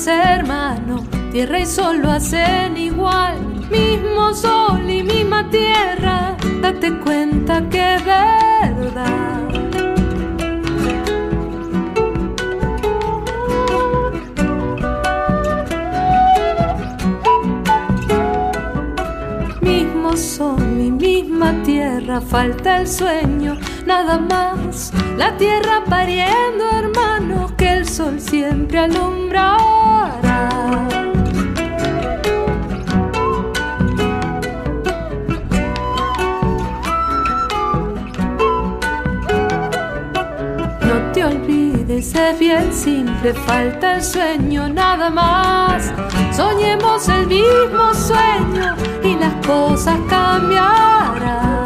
[0.06, 3.38] Hermano, tierra y sol lo hacen igual,
[3.70, 9.34] mismo sol y misma tierra, date cuenta que es verdad.
[21.64, 24.92] tierra falta el sueño, nada más.
[25.16, 29.73] La tierra pariendo hermanos que el sol siempre alumbrará.
[42.12, 45.92] Es bien simple, falta el sueño, nada más.
[46.36, 51.64] Soñemos el mismo sueño y las cosas cambiarán.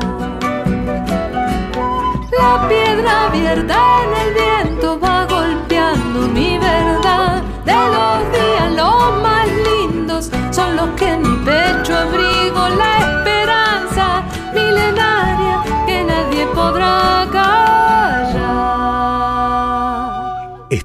[2.39, 7.43] La piedra abierta en el viento va golpeando mi verdad.
[7.65, 14.23] De los días los más lindos son los que en mi pecho abrigo la esperanza
[14.55, 17.28] milenaria que nadie podrá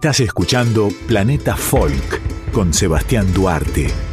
[0.04, 4.13] Estás escuchando Planeta Folk con Sebastián Duarte.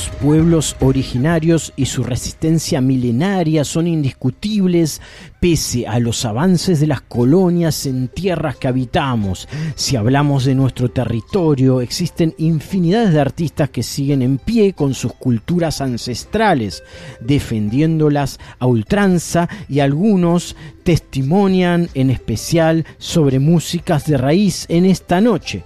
[0.00, 5.02] Los pueblos originarios y su resistencia milenaria son indiscutibles
[5.40, 9.46] pese a los avances de las colonias en tierras que habitamos.
[9.74, 15.12] Si hablamos de nuestro territorio, existen infinidades de artistas que siguen en pie con sus
[15.12, 16.82] culturas ancestrales,
[17.20, 25.62] defendiéndolas a ultranza y algunos testimonian en especial sobre músicas de raíz en esta noche.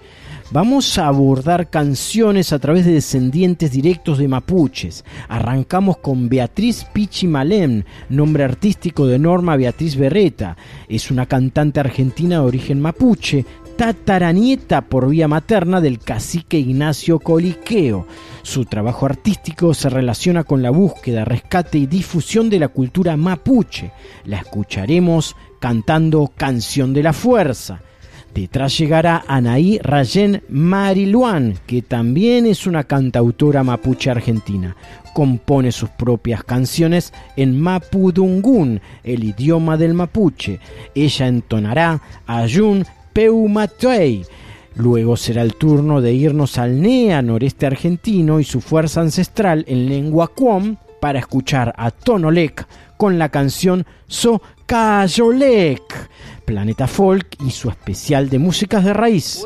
[0.55, 5.05] Vamos a abordar canciones a través de descendientes directos de mapuches.
[5.29, 10.57] Arrancamos con Beatriz Pichi Malem, nombre artístico de Norma Beatriz Berreta.
[10.89, 13.45] Es una cantante argentina de origen mapuche,
[13.77, 18.07] tataranieta por vía materna del cacique Ignacio Coliqueo.
[18.43, 23.91] Su trabajo artístico se relaciona con la búsqueda, rescate y difusión de la cultura mapuche.
[24.25, 27.81] La escucharemos cantando Canción de la Fuerza.
[28.35, 34.75] Detrás llegará Anaí Rayen Mariluán, que también es una cantautora mapuche argentina.
[35.15, 40.59] Compone sus propias canciones en mapudungún, el idioma del mapuche.
[40.97, 44.25] Ella entonará Ayun Peumatuey.
[44.75, 49.89] Luego será el turno de irnos al NEA noreste argentino y su fuerza ancestral en
[49.89, 52.67] lengua cuom para escuchar a Tonolek
[52.97, 56.11] con la canción So Cayolek.
[56.45, 59.45] Planeta Folk y su especial de músicas de raíz.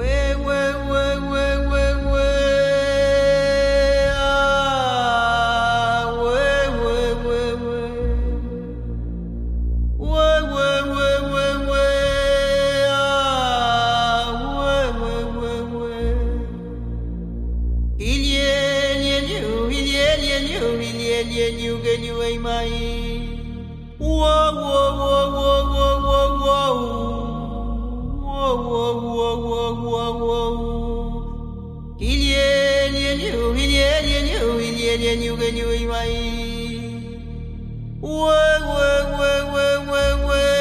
[38.01, 40.58] Way, way, way, way, way, way.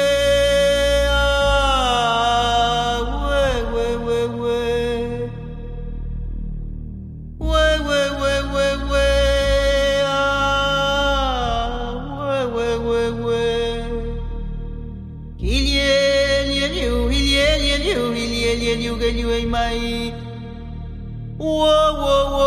[19.08, 20.12] trên dưới mây
[21.38, 22.38] wow, wow,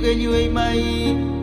[0.00, 1.39] que yo y mai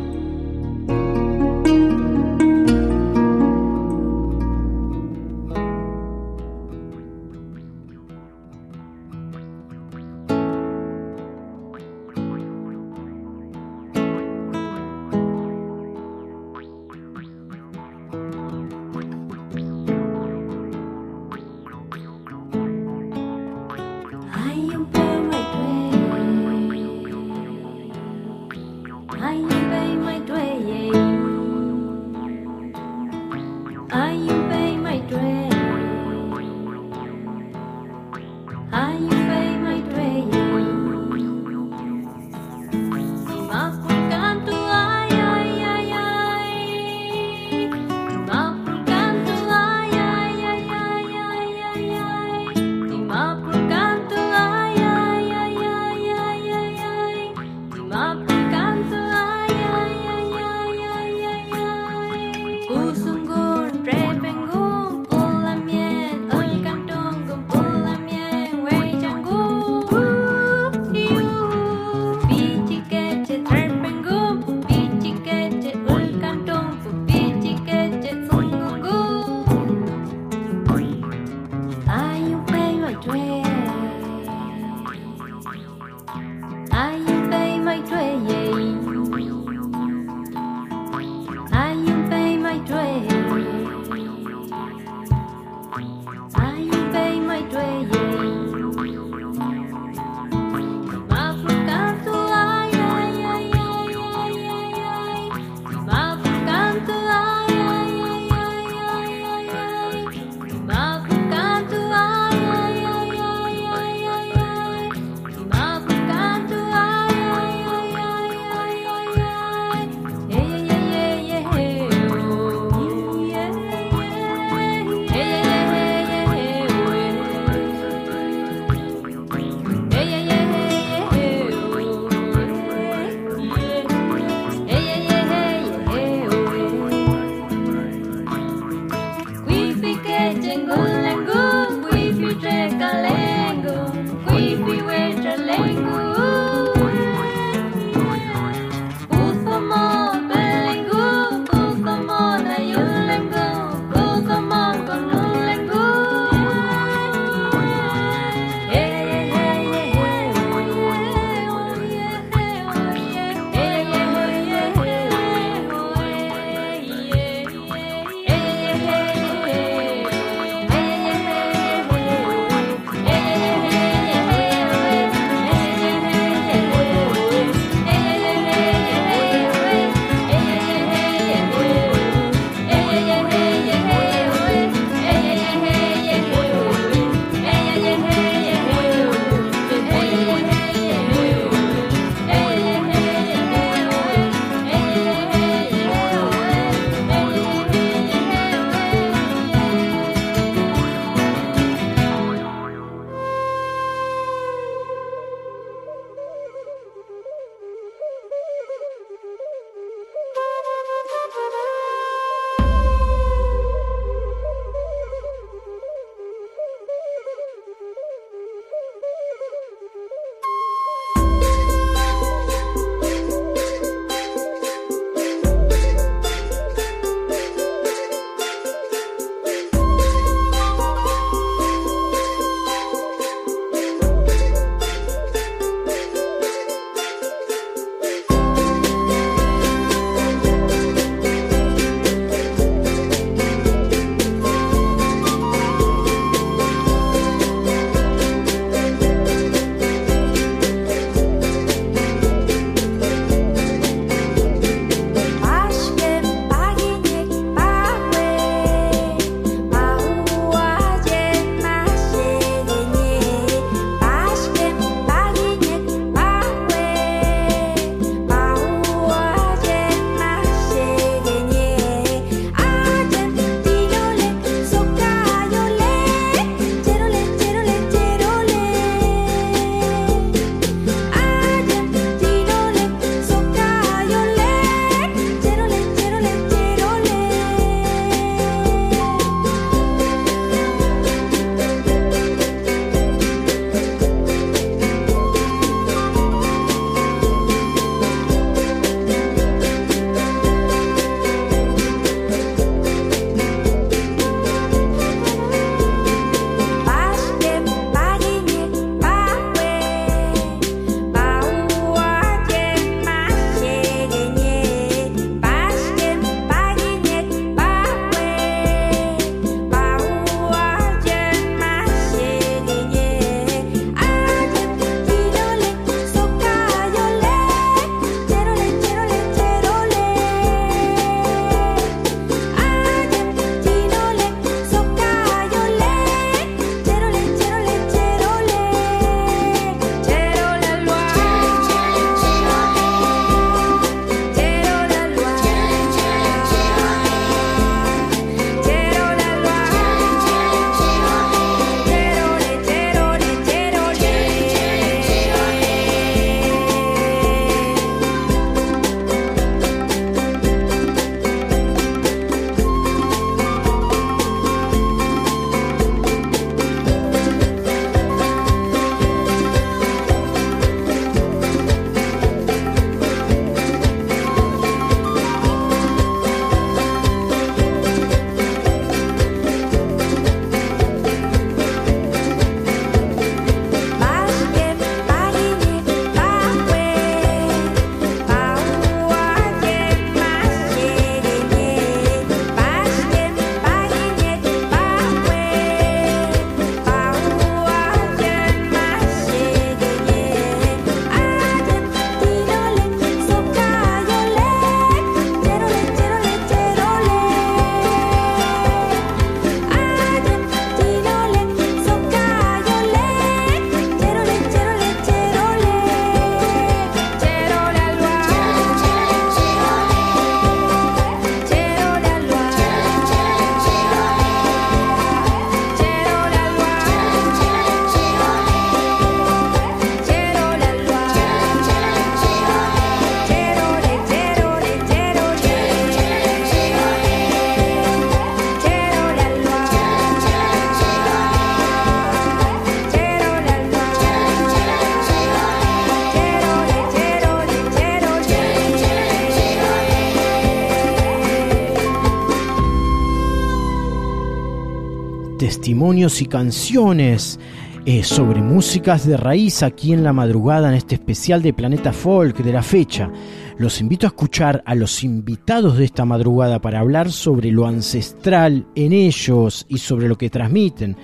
[455.98, 457.39] y canciones
[457.84, 462.38] eh, sobre músicas de raíz aquí en la madrugada en este especial de Planeta Folk
[462.38, 463.10] de la fecha.
[463.58, 468.68] Los invito a escuchar a los invitados de esta madrugada para hablar sobre lo ancestral
[468.76, 470.95] en ellos y sobre lo que transmiten.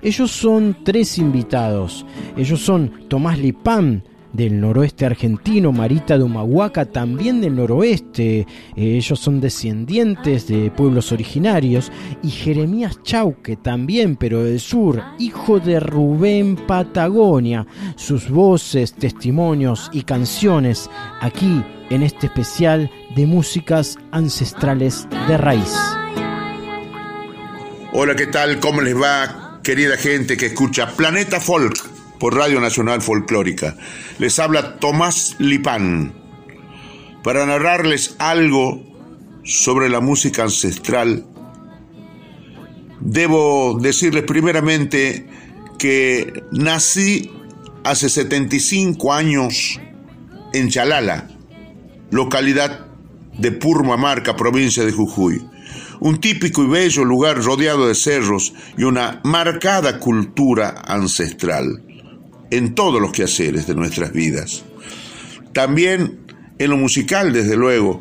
[0.00, 2.06] Ellos son tres invitados.
[2.34, 4.02] Ellos son Tomás Lipán,
[4.32, 11.12] del noroeste argentino, Marita de Humahuaca también del noroeste, eh, ellos son descendientes de pueblos
[11.12, 11.90] originarios,
[12.22, 17.66] y Jeremías Chauque también, pero del sur, hijo de Rubén Patagonia,
[17.96, 25.74] sus voces, testimonios y canciones aquí en este especial de músicas ancestrales de raíz.
[27.92, 28.60] Hola, ¿qué tal?
[28.60, 31.89] ¿Cómo les va, querida gente que escucha Planeta Folk?
[32.20, 33.76] Por Radio Nacional Folclórica.
[34.18, 36.12] Les habla Tomás Lipán
[37.24, 38.82] para narrarles algo
[39.42, 41.26] sobre la música ancestral.
[43.00, 45.26] Debo decirles primeramente
[45.78, 47.32] que nací
[47.82, 49.80] hace 75 años
[50.52, 51.28] en Chalala,
[52.10, 52.86] localidad
[53.38, 55.42] de Purmamarca, provincia de Jujuy.
[56.00, 61.89] Un típico y bello lugar rodeado de cerros y una marcada cultura ancestral
[62.50, 64.64] en todos los quehaceres de nuestras vidas.
[65.52, 66.20] También
[66.58, 68.00] en lo musical, desde luego.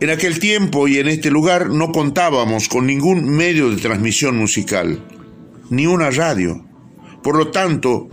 [0.00, 5.02] En aquel tiempo y en este lugar no contábamos con ningún medio de transmisión musical,
[5.70, 6.64] ni una radio.
[7.22, 8.08] Por lo tanto,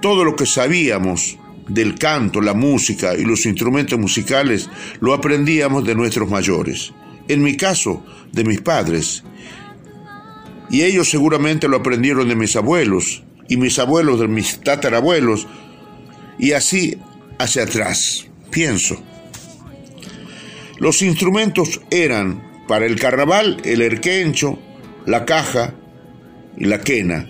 [0.00, 1.38] todo lo que sabíamos
[1.68, 4.68] del canto, la música y los instrumentos musicales
[5.00, 6.92] lo aprendíamos de nuestros mayores.
[7.28, 9.22] En mi caso, de mis padres.
[10.70, 15.48] Y ellos seguramente lo aprendieron de mis abuelos, y mis abuelos de mis tatarabuelos,
[16.38, 16.96] y así
[17.38, 18.96] hacia atrás, pienso.
[20.78, 24.58] Los instrumentos eran para el carnaval el erquencho,
[25.04, 25.74] la caja
[26.56, 27.28] y la quena.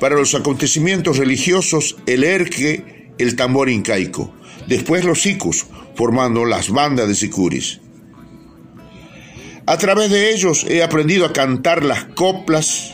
[0.00, 4.34] Para los acontecimientos religiosos el erque, el tambor incaico.
[4.66, 7.80] Después los sicus, formando las bandas de sicuris.
[9.66, 12.92] A través de ellos he aprendido a cantar las coplas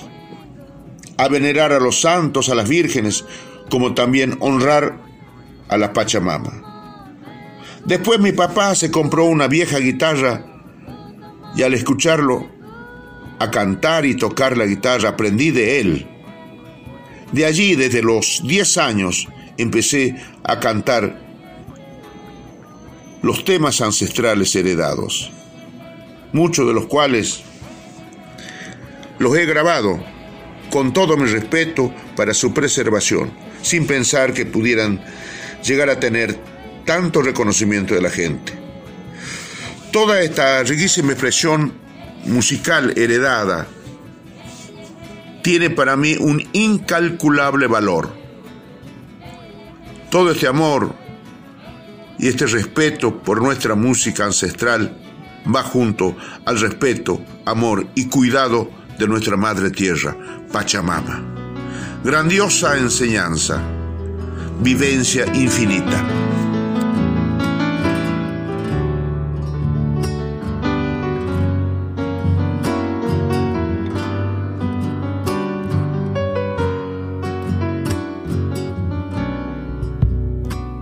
[1.19, 3.25] a venerar a los santos, a las vírgenes,
[3.69, 4.99] como también honrar
[5.69, 6.63] a la Pachamama.
[7.85, 10.45] Después mi papá se compró una vieja guitarra
[11.57, 12.49] y al escucharlo
[13.41, 16.07] a cantar y tocar la guitarra aprendí de él.
[17.33, 21.21] De allí, desde los 10 años, empecé a cantar
[23.23, 25.33] los temas ancestrales heredados,
[26.33, 27.43] muchos de los cuales
[29.19, 30.01] los he grabado
[30.71, 33.31] con todo mi respeto para su preservación,
[33.63, 35.01] sin pensar que pudieran
[35.65, 36.39] llegar a tener
[36.85, 38.53] tanto reconocimiento de la gente.
[39.93, 41.73] Toda esta riquísima expresión
[42.25, 43.67] musical heredada
[45.43, 48.11] tiene para mí un incalculable valor.
[50.11, 50.95] Todo este amor
[52.19, 54.97] y este respeto por nuestra música ancestral
[55.55, 60.17] va junto al respeto, amor y cuidado de nuestra madre tierra,
[60.53, 61.23] Pachamama.
[62.05, 63.61] Grandiosa enseñanza,
[64.61, 66.05] vivencia infinita.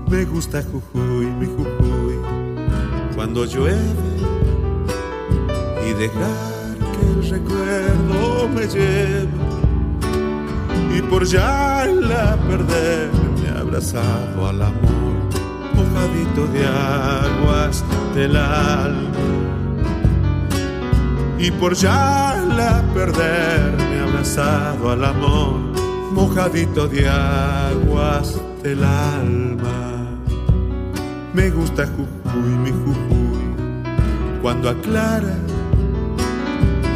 [0.09, 2.19] Me gusta Jujuy, mi Jujuy,
[3.15, 3.77] cuando llueve
[5.87, 6.56] y dejar
[11.27, 13.11] por ya la perder
[13.43, 15.17] me ha abrazado al amor,
[15.75, 19.11] mojadito de aguas del alma.
[21.37, 25.59] Y por ya la perder me ha abrazado al amor,
[26.13, 30.07] mojadito de aguas del alma.
[31.35, 35.35] Me gusta Jujuy, mi Jujuy, cuando aclara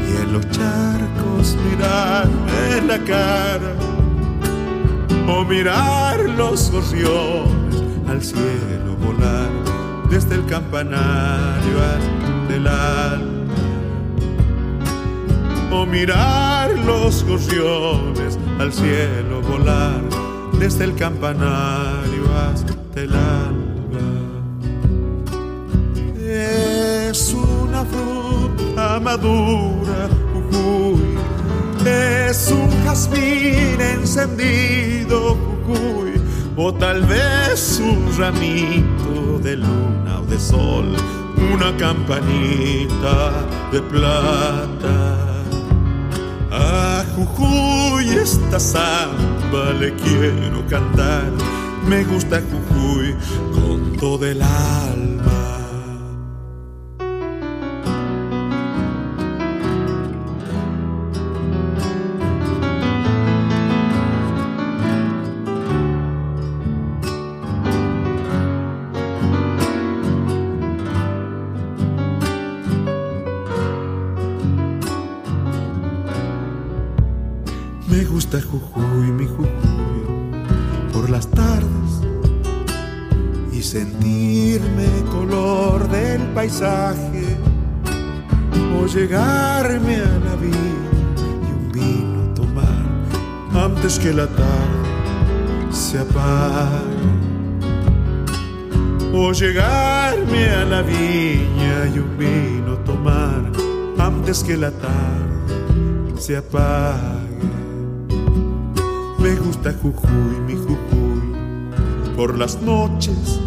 [0.08, 3.89] y en los charcos mirarme en la cara
[5.28, 9.50] o mirar los gorriones al cielo volar
[10.10, 13.54] desde el campanario hasta el alma.
[15.72, 20.02] O mirar los gorriones al cielo volar
[20.58, 23.60] desde el campanario hasta el alma.
[26.18, 29.89] Es una fruta madura
[31.86, 36.20] es un jazmín encendido, Jujuy,
[36.56, 40.94] o tal vez un ramito de luna o de sol,
[41.54, 43.32] una campanita
[43.72, 45.20] de plata.
[47.16, 51.30] Jujuy esta samba le quiero cantar.
[51.86, 53.14] Me gusta Jujuy
[53.52, 54.99] con todo el alma.
[104.30, 107.20] Antes que la tarde se apague.
[109.18, 113.40] Me gusta Jujuy, mi Jujuy, por las noches,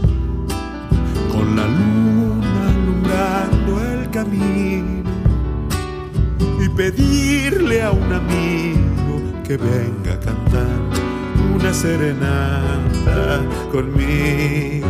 [1.32, 5.10] con la luna alumbrando el camino
[6.62, 10.80] y pedirle a un amigo que venga a cantar
[11.56, 14.88] una serenata conmigo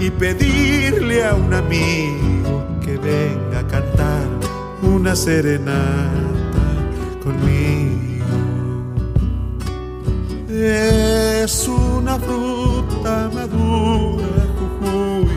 [0.00, 3.45] y pedirle a un amigo que venga
[5.06, 6.10] una serenata
[7.22, 8.26] conmigo.
[10.48, 15.28] Es una fruta madura, Jujuy.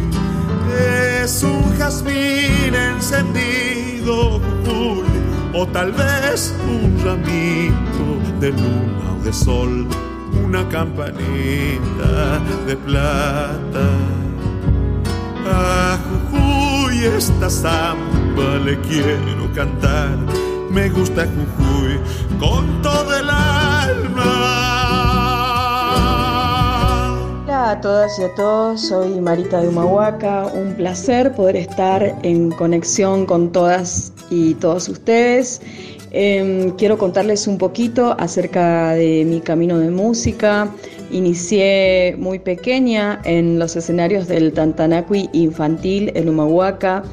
[1.21, 5.05] Es un jazmín encendido, Jujuy.
[5.53, 9.87] O tal vez un ramito de luna o de sol.
[10.45, 13.85] Una campanita de plata.
[15.45, 15.99] A
[16.31, 18.28] Jujuy esta samba
[18.65, 20.17] le quiero cantar.
[20.71, 21.99] Me gusta Jujuy
[22.39, 24.35] con todo el alma.
[27.43, 30.45] Hola a todas y a todos, soy Marita de Humahuaca.
[30.45, 35.61] Un placer poder estar en conexión con todas y todos ustedes.
[36.11, 40.69] Eh, quiero contarles un poquito acerca de mi camino de música.
[41.11, 47.03] Inicié muy pequeña en los escenarios del Tantanacui infantil en Humahuaca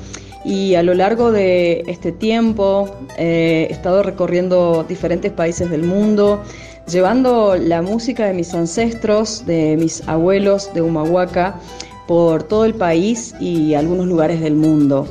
[0.46, 2.88] y a lo largo de este tiempo
[3.18, 6.40] eh, he estado recorriendo diferentes países del mundo,
[6.88, 11.58] llevando la música de mis ancestros, de mis abuelos de Humahuaca,
[12.06, 15.08] por todo el país y algunos lugares del mundo.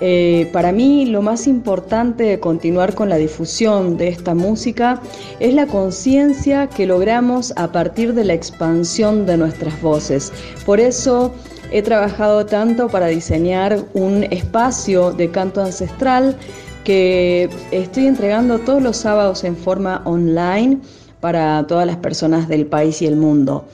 [0.00, 5.02] Eh, para mí lo más importante de continuar con la difusión de esta música
[5.38, 10.32] es la conciencia que logramos a partir de la expansión de nuestras voces.
[10.64, 11.32] Por eso
[11.72, 16.36] he trabajado tanto para diseñar un espacio de canto ancestral
[16.84, 20.78] que estoy entregando todos los sábados en forma online
[21.20, 23.64] para todas las personas del país y el mundo.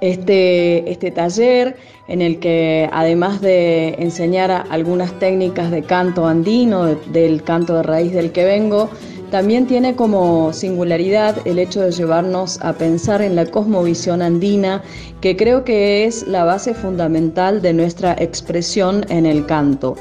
[0.00, 1.76] Este, este taller
[2.10, 7.84] en el que además de enseñar algunas técnicas de canto andino, de, del canto de
[7.84, 8.90] raíz del que vengo,
[9.30, 14.82] también tiene como singularidad el hecho de llevarnos a pensar en la cosmovisión andina,
[15.20, 19.94] que creo que es la base fundamental de nuestra expresión en el canto.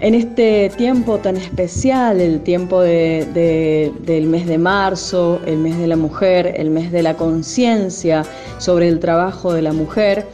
[0.00, 5.78] En este tiempo tan especial, el tiempo de, de, del mes de marzo, el mes
[5.78, 8.26] de la mujer, el mes de la conciencia
[8.58, 10.26] sobre el trabajo de la mujer,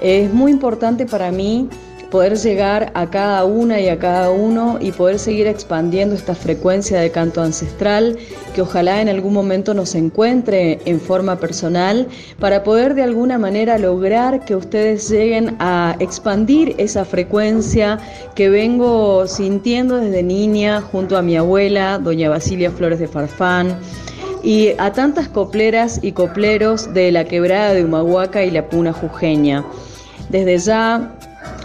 [0.00, 1.68] es muy importante para mí
[2.10, 7.00] poder llegar a cada una y a cada uno y poder seguir expandiendo esta frecuencia
[7.00, 8.16] de canto ancestral
[8.54, 12.06] que ojalá en algún momento nos encuentre en forma personal
[12.38, 17.98] para poder de alguna manera lograr que ustedes lleguen a expandir esa frecuencia
[18.34, 23.78] que vengo sintiendo desde niña junto a mi abuela, doña Basilia Flores de Farfán
[24.42, 29.64] y a tantas copleras y copleros de la quebrada de Humahuaca y la Puna Jujeña.
[30.28, 31.12] Desde ya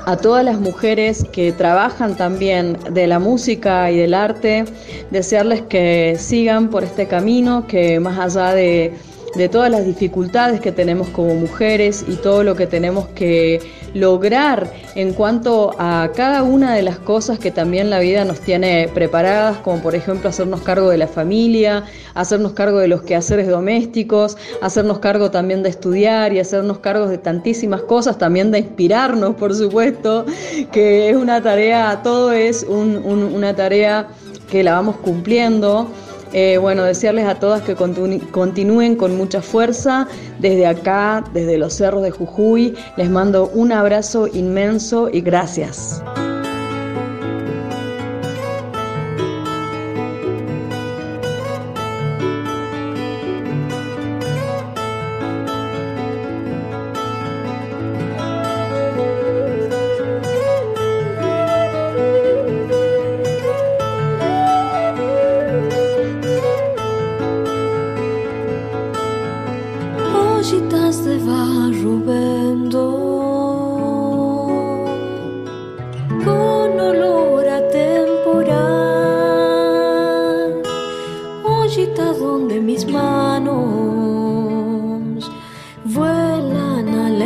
[0.05, 4.65] a todas las mujeres que trabajan también de la música y del arte,
[5.11, 8.93] desearles que sigan por este camino, que más allá de,
[9.35, 13.59] de, todas las dificultades que tenemos como mujeres y todo lo que tenemos que
[13.93, 18.89] lograr en cuanto a cada una de las cosas que también la vida nos tiene
[18.93, 24.37] preparadas, como por ejemplo hacernos cargo de la familia, hacernos cargo de los quehaceres domésticos,
[24.61, 29.53] hacernos cargo también de estudiar y hacernos cargo de tantísimas cosas, también de inspirarnos, por
[29.53, 30.25] supuesto,
[30.71, 34.07] que es una tarea, todo es un, un, una tarea
[34.49, 35.87] que la vamos cumpliendo.
[36.33, 40.07] Eh, bueno, desearles a todas que continúen con mucha fuerza.
[40.39, 46.01] Desde acá, desde los cerros de Jujuy, les mando un abrazo inmenso y gracias.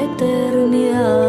[0.06, 1.25] eternidad.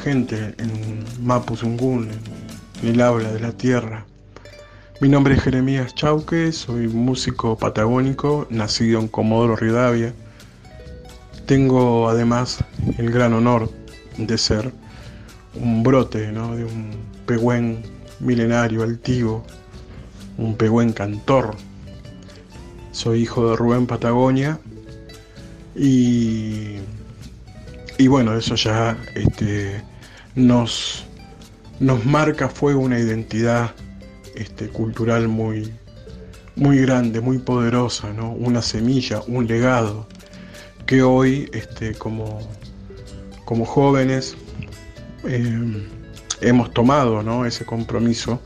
[0.00, 2.08] Gente en Mapuzungún,
[2.82, 4.06] en el habla de la tierra.
[5.00, 10.14] Mi nombre es Jeremías Chauque, soy músico patagónico, nacido en Comodoro Rivadavia.
[11.46, 12.64] Tengo además
[12.96, 13.70] el gran honor
[14.16, 14.72] de ser
[15.54, 16.56] un brote ¿no?
[16.56, 16.92] de un
[17.26, 17.82] pehuen
[18.20, 19.44] milenario, altivo,
[20.38, 21.56] un pehuen cantor.
[22.92, 24.58] Soy hijo de Rubén Patagonia
[25.76, 26.76] y,
[27.98, 29.82] y bueno, eso ya este,
[30.46, 31.04] nos,
[31.78, 33.72] nos marca, fue una identidad
[34.34, 35.72] este, cultural muy,
[36.56, 38.32] muy grande, muy poderosa, ¿no?
[38.32, 40.06] una semilla, un legado
[40.86, 42.40] que hoy este, como,
[43.44, 44.36] como jóvenes
[45.24, 45.86] eh,
[46.40, 47.44] hemos tomado ¿no?
[47.46, 48.40] ese compromiso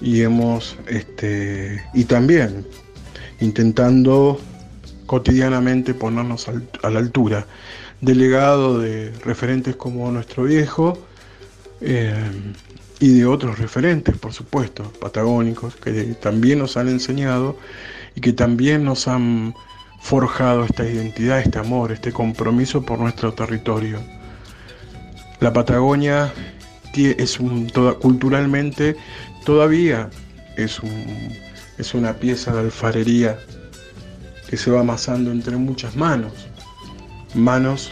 [0.00, 2.66] y hemos este, y también
[3.40, 4.40] intentando
[5.06, 7.46] cotidianamente ponernos a la altura
[8.00, 10.98] del legado de referentes como nuestro viejo
[11.82, 12.14] eh,
[13.00, 17.58] y de otros referentes, por supuesto, patagónicos, que también nos han enseñado
[18.14, 19.54] y que también nos han
[20.00, 23.98] forjado esta identidad, este amor, este compromiso por nuestro territorio.
[25.40, 26.32] La Patagonia
[26.94, 28.96] es un, toda, culturalmente
[29.44, 30.10] todavía
[30.56, 31.32] es, un,
[31.78, 33.38] es una pieza de alfarería
[34.48, 36.32] que se va amasando entre muchas manos,
[37.34, 37.90] manos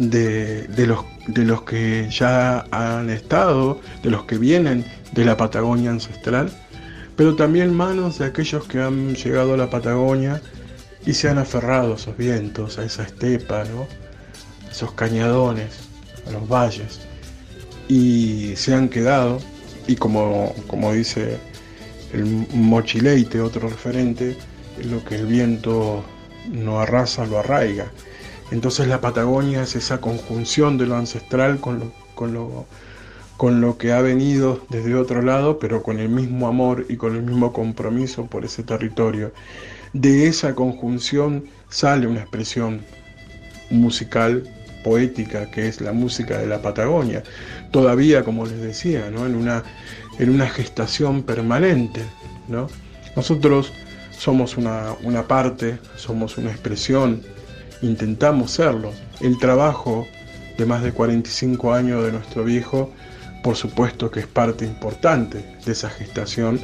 [0.00, 5.36] de, de, los, de los que ya han estado, de los que vienen de la
[5.36, 6.50] Patagonia ancestral,
[7.16, 10.40] pero también manos de aquellos que han llegado a la Patagonia
[11.04, 15.88] y se han aferrado a esos vientos, a esa estepa, a esos cañadones,
[16.26, 17.00] a los valles,
[17.88, 19.38] y se han quedado,
[19.86, 21.38] y como, como dice
[22.14, 22.24] el
[22.54, 24.36] Mochileite, otro referente,
[24.84, 26.02] lo que el viento
[26.50, 27.90] no arrasa, lo arraiga.
[28.50, 32.66] Entonces la Patagonia es esa conjunción de lo ancestral con lo, con lo,
[33.36, 37.16] con lo que ha venido desde otro lado, pero con el mismo amor y con
[37.16, 39.32] el mismo compromiso por ese territorio.
[39.92, 42.82] De esa conjunción sale una expresión
[43.70, 44.48] musical,
[44.82, 47.22] poética, que es la música de la Patagonia.
[47.70, 49.26] Todavía, como les decía, ¿no?
[49.26, 49.62] en, una,
[50.18, 52.02] en una gestación permanente.
[52.48, 52.68] ¿no?
[53.16, 53.72] Nosotros
[54.10, 57.22] somos una, una parte, somos una expresión,
[57.82, 58.92] intentamos serlo.
[59.20, 60.06] El trabajo
[60.58, 62.92] de más de 45 años de nuestro viejo,
[63.42, 66.60] por supuesto que es parte importante de esa gestación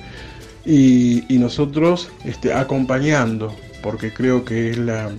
[0.64, 5.10] y, nosotros este, acompañando, porque creo que es la,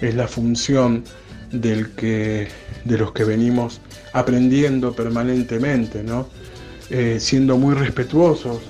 [0.00, 1.04] es la función
[1.50, 2.48] del que,
[2.84, 3.80] de los que venimos
[4.12, 6.28] aprendiendo permanentemente, ¿no?
[6.88, 8.60] Eh, siendo muy respetuosos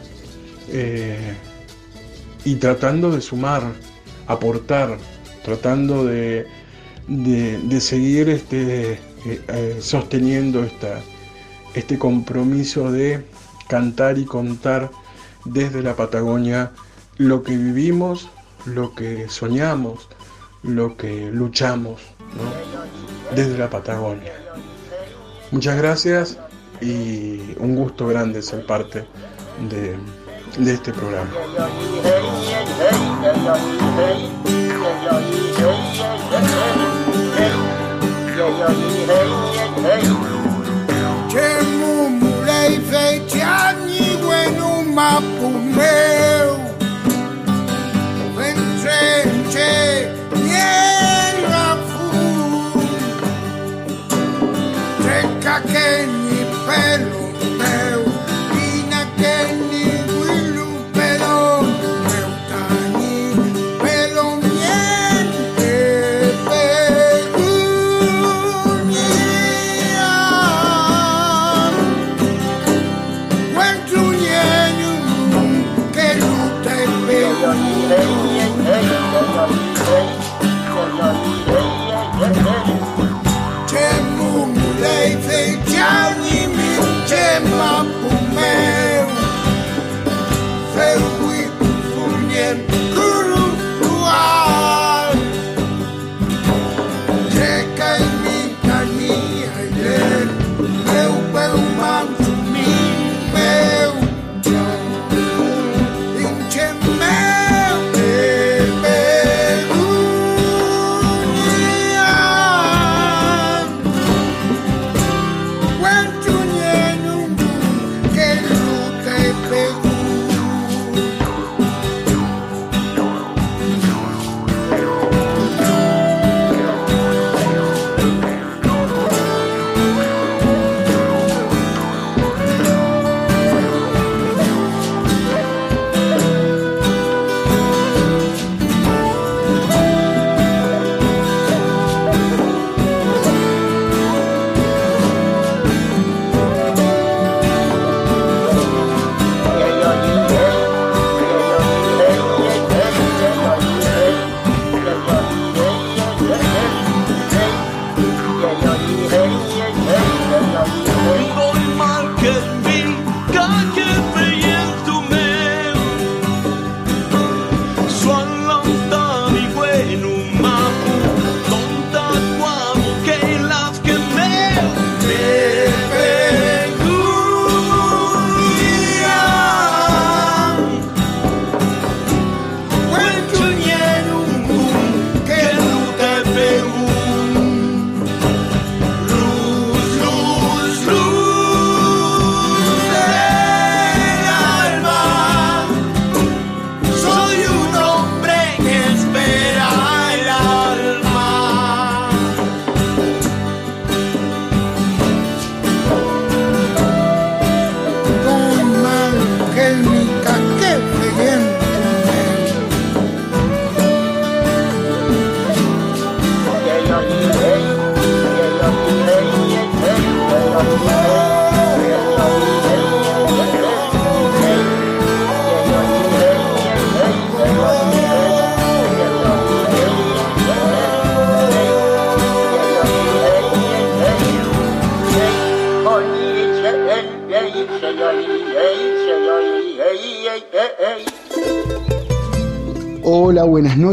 [0.70, 1.34] eh,
[2.44, 3.62] y tratando de sumar,
[4.26, 4.97] aportar,
[5.47, 6.44] tratando de,
[7.06, 11.01] de, seguir este, eh, sosteniendo esta,
[11.73, 13.24] este compromiso de
[13.68, 14.90] cantar y contar
[15.44, 16.73] desde la Patagonia
[17.16, 18.28] lo que vivimos,
[18.64, 20.09] lo que soñamos,
[20.64, 22.01] lo que luchamos
[23.36, 24.32] desde la Patagonia.
[25.52, 26.39] Muchas gracias
[26.81, 29.06] y un gusto grande ser parte
[29.70, 29.94] de,
[30.59, 31.31] de este programa.
[44.96, 46.56] Mapo meu
[48.34, 49.70] Ventrente
[50.42, 52.72] Niela fu
[55.02, 57.25] Treca que ni pelo Hola,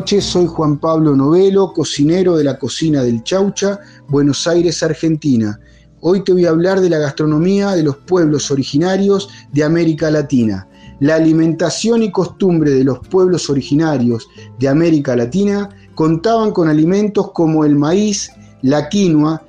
[0.06, 5.58] Soy Juan Pablo Novelo, cocinero de la cocina del Chaucha, Buenos Aires, Argentina.
[6.02, 10.68] Hoy te voy a hablar de la gastronomía de los pueblos originarios de América Latina.
[11.00, 14.28] La alimentación y costumbre de los pueblos originarios
[14.60, 18.30] de América Latina contaban con alimentos como el maíz,
[18.62, 19.42] la quinoa,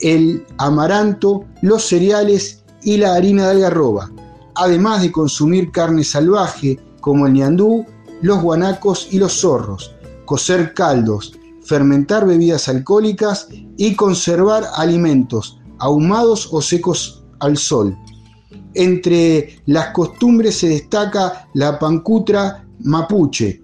[0.00, 4.12] el amaranto, los cereales y la harina de algarroba,
[4.54, 7.86] además de consumir carne salvaje como el ñandú,
[8.24, 9.94] los guanacos y los zorros,
[10.24, 17.94] cocer caldos, fermentar bebidas alcohólicas y conservar alimentos ahumados o secos al sol.
[18.72, 23.62] Entre las costumbres se destaca la pancutra mapuche,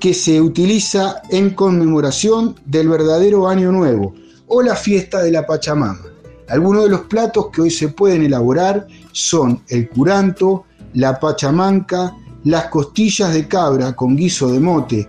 [0.00, 4.14] que se utiliza en conmemoración del verdadero Año Nuevo
[4.46, 6.06] o la fiesta de la Pachamama.
[6.48, 10.64] Algunos de los platos que hoy se pueden elaborar son el curanto,
[10.94, 15.08] la pachamanca, las costillas de cabra con guiso de mote,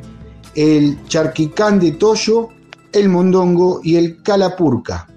[0.55, 2.49] el charquicán de toyo,
[2.91, 5.07] el mondongo y el calapurca.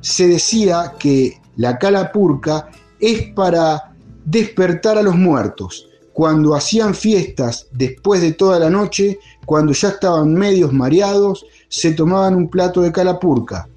[0.00, 2.68] Se decía que la calapurca
[2.98, 3.94] es para
[4.24, 5.88] despertar a los muertos.
[6.12, 12.34] Cuando hacían fiestas después de toda la noche, cuando ya estaban medios mareados, se tomaban
[12.34, 13.68] un plato de calapurca.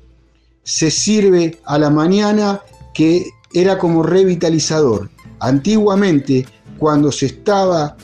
[0.63, 2.61] Se sirve a la mañana
[2.93, 5.09] que era como revitalizador.
[5.39, 6.45] Antiguamente
[6.77, 7.95] cuando se estaba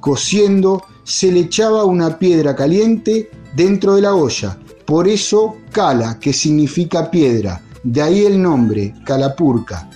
[0.00, 4.58] cociendo, se le echaba una piedra caliente dentro de la olla.
[4.86, 7.62] Por eso cala, que significa piedra.
[7.82, 9.88] De ahí el nombre, calapurca.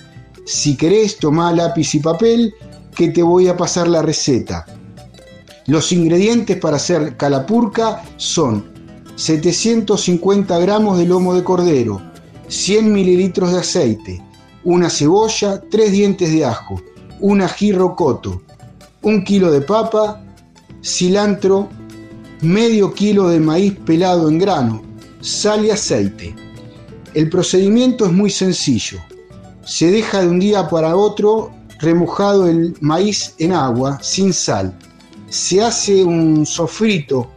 [0.45, 2.53] Si querés, toma lápiz y papel,
[2.95, 4.65] que te voy a pasar la receta.
[5.67, 8.65] Los ingredientes para hacer calapurca son
[9.15, 12.01] 750 gramos de lomo de cordero,
[12.47, 14.23] 100 mililitros de aceite,
[14.63, 16.81] una cebolla, tres dientes de ajo,
[17.19, 18.41] un ají rocoto,
[19.01, 20.21] un kilo de papa,
[20.83, 21.69] cilantro,
[22.41, 24.81] medio kilo de maíz pelado en grano,
[25.21, 26.35] sal y aceite.
[27.13, 28.99] El procedimiento es muy sencillo.
[29.63, 34.77] Se deja de un día para otro remojado el maíz en agua sin sal.
[35.29, 37.29] Se hace un sofrito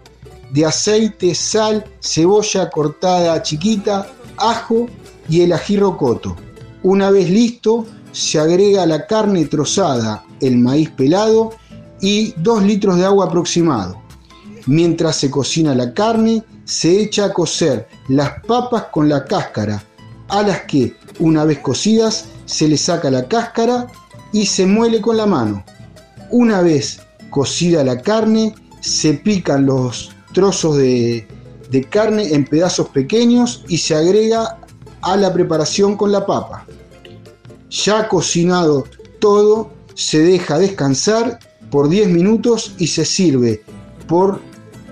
[0.52, 4.06] de aceite, sal, cebolla cortada chiquita,
[4.36, 4.88] ajo
[5.28, 6.36] y el ají rocoto.
[6.82, 7.86] Una vez listo,
[8.18, 11.52] se agrega la carne trozada, el maíz pelado
[12.00, 14.02] y 2 litros de agua aproximado.
[14.66, 19.84] Mientras se cocina la carne, se echa a cocer las papas con la cáscara,
[20.26, 23.86] a las que, una vez cocidas, se le saca la cáscara
[24.32, 25.64] y se muele con la mano.
[26.32, 26.98] Una vez
[27.30, 31.24] cocida la carne, se pican los trozos de,
[31.70, 34.58] de carne en pedazos pequeños y se agrega
[35.02, 36.66] a la preparación con la papa.
[37.70, 38.84] Ya cocinado
[39.18, 41.38] todo, se deja descansar
[41.70, 43.62] por 10 minutos y se sirve.
[44.06, 44.40] Por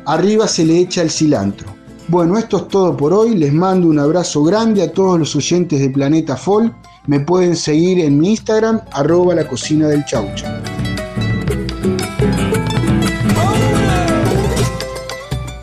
[0.05, 1.69] arriba se le echa el cilantro.
[2.09, 3.35] Bueno, esto es todo por hoy.
[3.35, 6.73] Les mando un abrazo grande a todos los oyentes de Planeta Folk.
[7.07, 10.63] Me pueden seguir en mi Instagram, arroba la cocina del chaucha.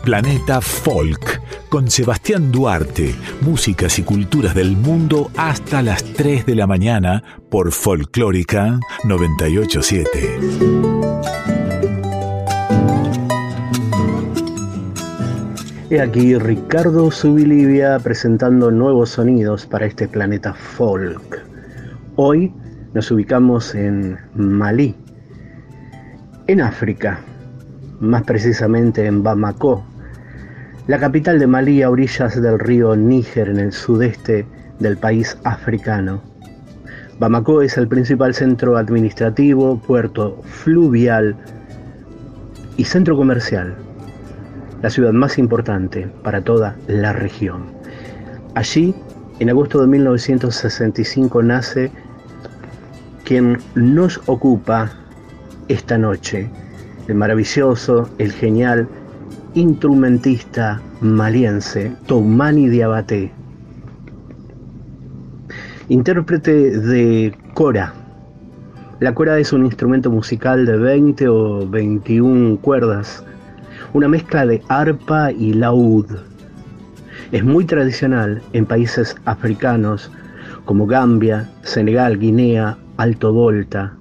[0.02, 1.43] Planeta Folk
[1.74, 7.72] con Sebastián Duarte, músicas y culturas del mundo hasta las 3 de la mañana por
[7.72, 10.38] Folclórica 987.
[15.90, 21.44] He aquí Ricardo Subilivia presentando nuevos sonidos para este planeta folk.
[22.14, 22.54] Hoy
[22.92, 24.94] nos ubicamos en Malí,
[26.46, 27.18] en África,
[27.98, 29.84] más precisamente en Bamako,
[30.86, 34.46] la capital de Malí a orillas del río Níger en el sudeste
[34.78, 36.22] del país africano.
[37.18, 41.36] Bamako es el principal centro administrativo, puerto fluvial
[42.76, 43.74] y centro comercial,
[44.82, 47.64] la ciudad más importante para toda la región.
[48.54, 48.94] Allí,
[49.38, 51.90] en agosto de 1965, nace
[53.24, 54.92] quien nos ocupa
[55.68, 56.50] esta noche,
[57.08, 58.86] el maravilloso, el genial,
[59.54, 63.30] instrumentista maliense Toumani Diabaté,
[65.88, 67.94] intérprete de cora.
[68.98, 73.24] La cora es un instrumento musical de 20 o 21 cuerdas,
[73.92, 76.06] una mezcla de arpa y laúd.
[77.30, 80.10] Es muy tradicional en países africanos
[80.64, 83.94] como Gambia, Senegal, Guinea, Alto Volta,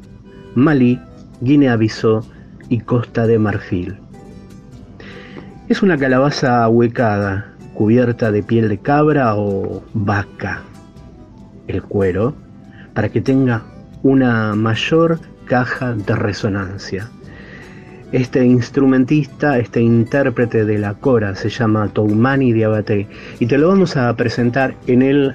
[0.55, 0.99] Malí,
[1.41, 2.21] Guinea-Bissau
[2.69, 4.02] y Costa de Marfil.
[5.69, 10.61] Es una calabaza ahuecada, cubierta de piel de cabra o vaca.
[11.67, 12.35] El cuero,
[12.93, 13.63] para que tenga
[14.03, 17.09] una mayor caja de resonancia.
[18.11, 23.07] Este instrumentista, este intérprete de la cora se llama Toumani Diabaté
[23.39, 25.33] y te lo vamos a presentar en el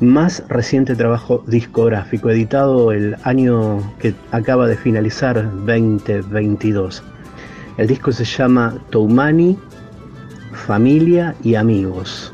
[0.00, 7.04] más reciente trabajo discográfico editado el año que acaba de finalizar 2022.
[7.76, 9.58] El disco se llama Toumani,
[10.52, 12.32] Familia y Amigos.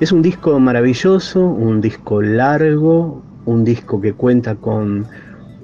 [0.00, 5.06] Es un disco maravilloso, un disco largo, un disco que cuenta con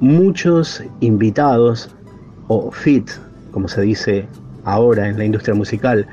[0.01, 1.89] muchos invitados
[2.49, 3.09] o fit,
[3.51, 4.29] como se dice
[4.65, 6.07] ahora en la industria musical,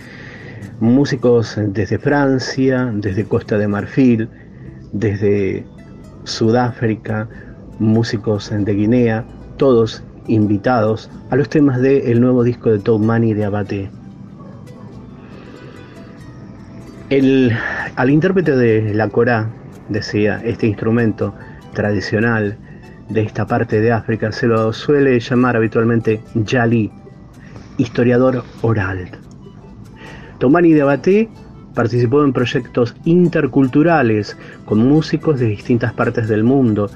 [0.80, 4.30] músicos desde Francia, desde Costa de Marfil,
[4.94, 5.66] desde
[6.24, 7.28] Sudáfrica,
[7.80, 9.26] músicos de Guinea,
[9.58, 13.92] todos invitados a los temas del nuevo disco de Tom Money de Abate.
[17.10, 17.52] El,
[17.96, 19.50] al intérprete de la Corá,
[19.90, 21.34] decía, este instrumento
[21.74, 22.58] tradicional
[23.10, 26.92] de esta parte de África se lo suele llamar habitualmente Yali,
[27.78, 29.10] historiador oral.
[30.40, 31.30] Tomani de Abaté
[31.74, 36.90] participó en proyectos interculturales con músicos de distintas partes del mundo,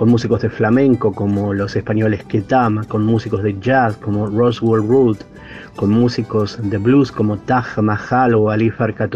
[0.00, 5.18] con músicos de flamenco como los españoles Ketam, con músicos de jazz como Roswell Root,
[5.76, 9.10] con músicos de blues como Taj Mahal o Ali Farka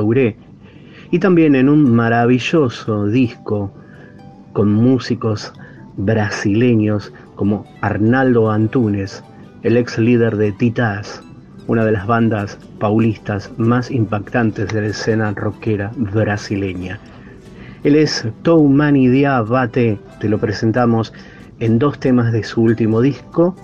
[1.11, 3.73] y también en un maravilloso disco
[4.53, 5.55] con músicos
[5.97, 9.25] brasileños como Arnaldo Antunes,
[9.63, 11.23] el ex líder de Titás,
[11.67, 17.01] una de las bandas paulistas más impactantes de la escena rockera brasileña.
[17.85, 21.13] Él es Toumani Diabate, te lo presentamos
[21.61, 23.55] en dos temas de su último disco.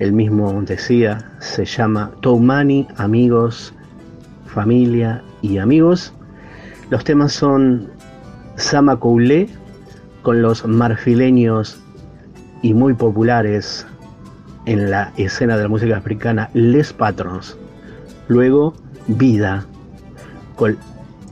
[0.00, 3.72] El mismo decía, se llama Toumani, Amigos,
[4.46, 6.12] Familia y Amigos.
[6.90, 7.88] Los temas son
[8.56, 9.48] Sama Koulé,
[10.22, 11.80] con los marfileños
[12.62, 13.86] y muy populares
[14.66, 17.56] en la escena de la música africana, Les Patrons.
[18.26, 18.74] Luego,
[19.06, 19.66] Vida,
[20.56, 20.76] con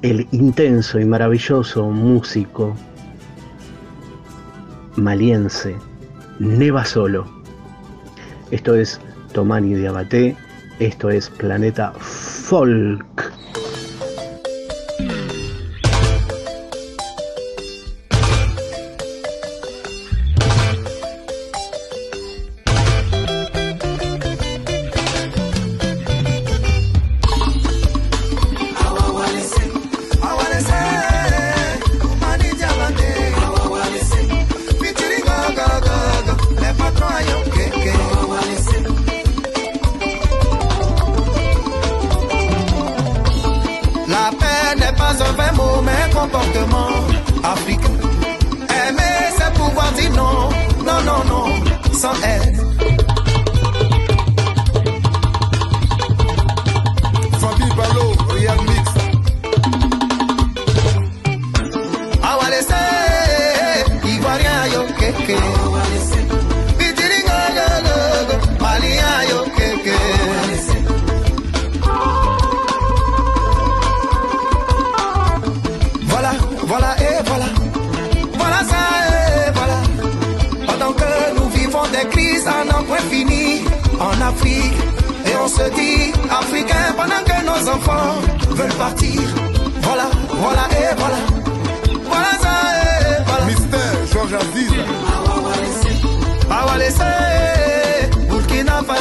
[0.03, 2.77] el intenso y maravilloso músico
[4.97, 5.77] maliense,
[6.41, 7.27] Neva Solo.
[8.51, 9.01] Esto es
[9.33, 10.37] Tomani de Abaté,
[10.81, 13.33] esto es Planeta Folk.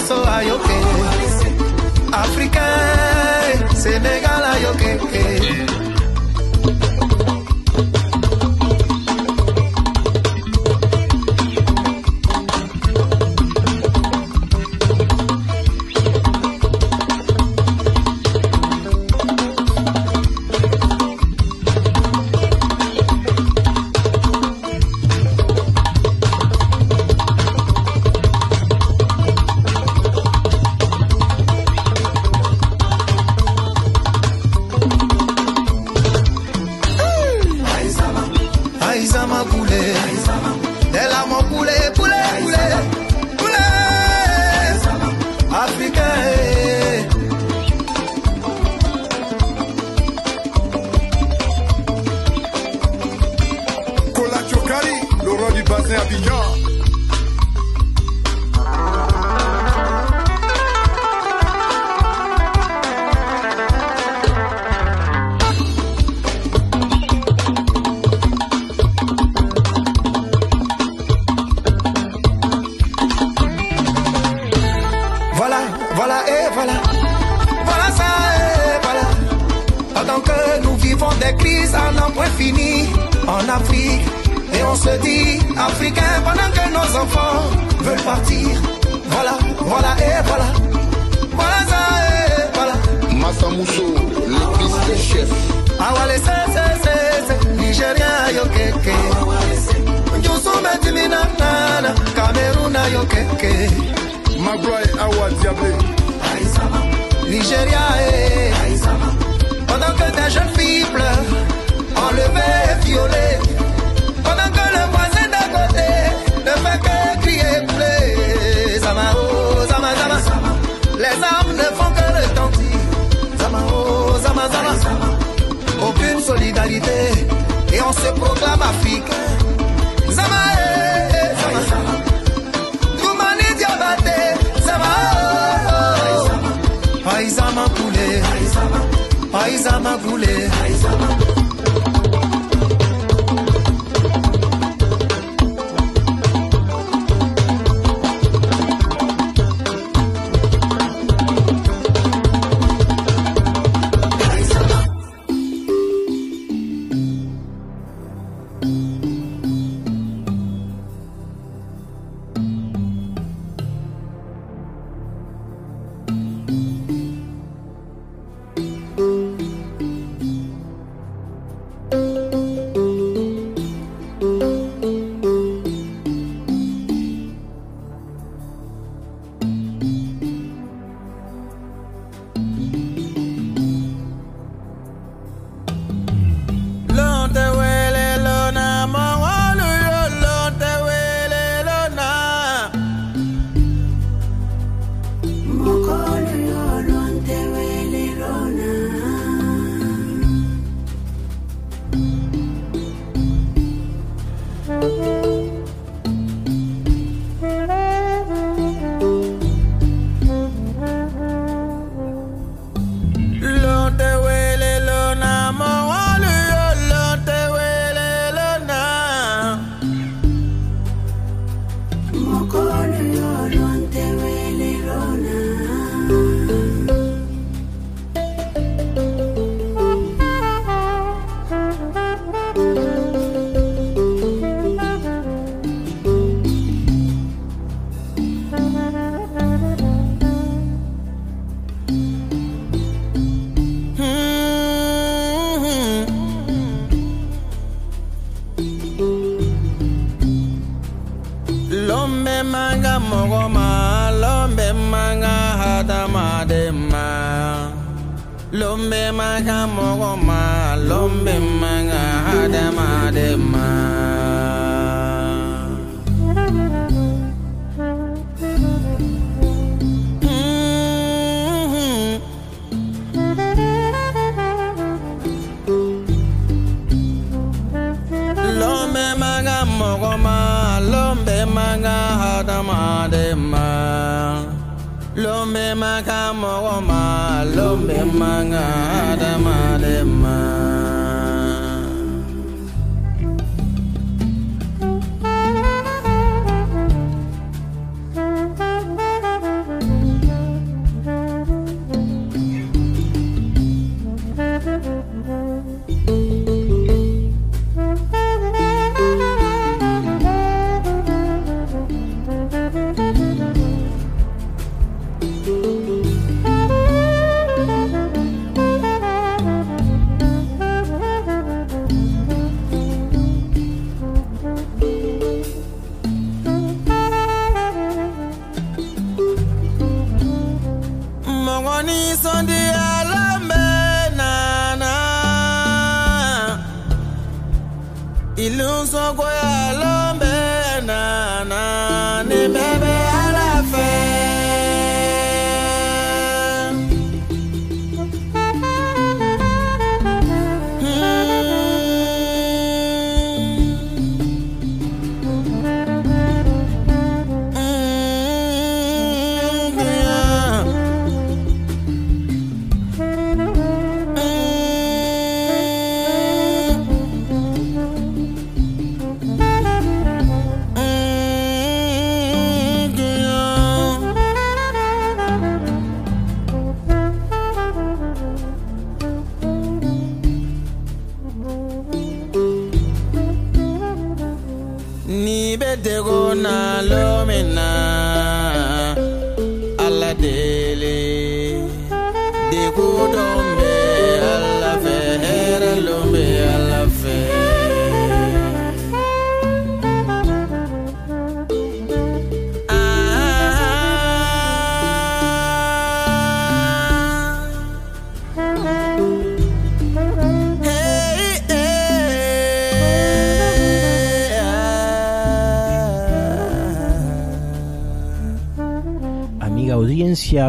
[0.08, 0.58] so are you?
[2.14, 2.66] Africa,
[3.76, 4.31] Senegal.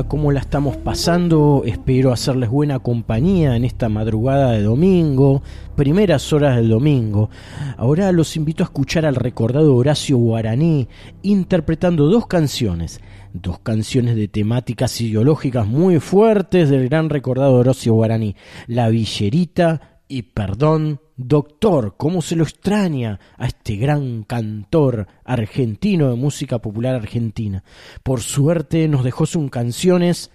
[0.07, 1.65] ¿Cómo la estamos pasando?
[1.67, 5.43] Espero hacerles buena compañía en esta madrugada de domingo,
[5.75, 7.31] primeras horas del domingo.
[7.77, 10.87] Ahora los invito a escuchar al recordado Horacio Guaraní
[11.23, 13.01] interpretando dos canciones,
[13.33, 18.37] dos canciones de temáticas ideológicas muy fuertes del gran recordado Horacio Guaraní,
[18.69, 26.17] La Villerita y Perdón Doctor, ¿cómo se lo extraña a este gran cantor argentino de
[26.17, 27.65] música popular argentina?
[28.03, 30.31] Por suerte nos dejó sus canciones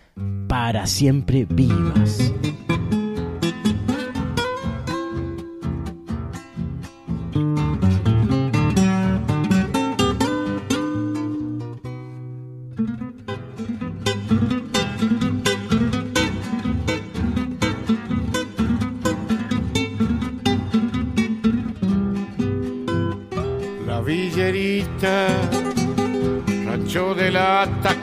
[0.48, 2.32] para siempre vivas.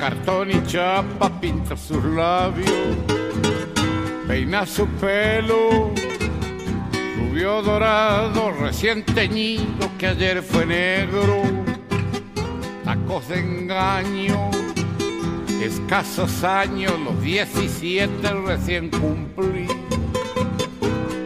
[0.05, 2.69] Cartón y chapa, pinta sus labios,
[4.29, 5.95] peina su pelo,
[7.17, 11.41] rubio dorado, recién teñido que ayer fue negro,
[12.85, 14.51] tacos de engaño,
[15.63, 19.67] escasos años, los 17 recién cumplí,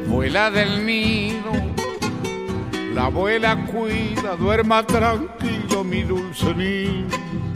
[0.07, 1.51] vuela del nido
[2.95, 7.48] la abuela cuida, duerma tranquilo mi dulce niño.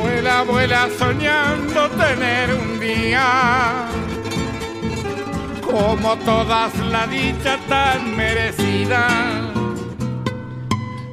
[0.00, 3.86] Vuela, vuela soñando tener un día
[5.62, 9.06] como todas la dicha tan merecida.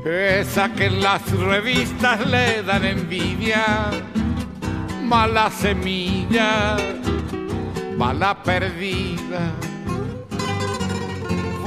[0.06, 3.92] Esa que en las revistas le dan envidia,
[5.04, 6.78] mala semilla,
[7.98, 9.52] mala perdida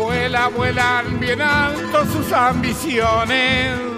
[0.01, 3.90] vuela, vuelan bien alto sus ambiciones.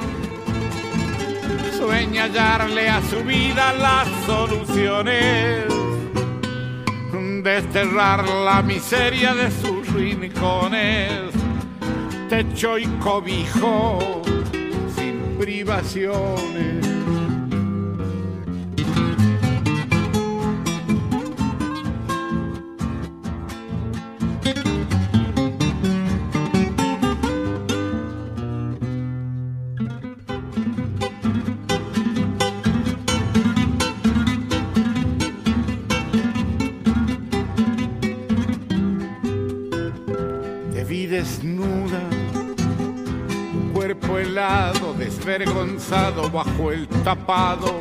[1.83, 5.65] Sueña hallarle a su vida las soluciones,
[7.43, 11.33] desterrar la miseria de sus rincones,
[12.29, 13.99] techo y cobijo
[14.95, 16.92] sin privaciones.
[45.93, 47.75] Bajo el tapado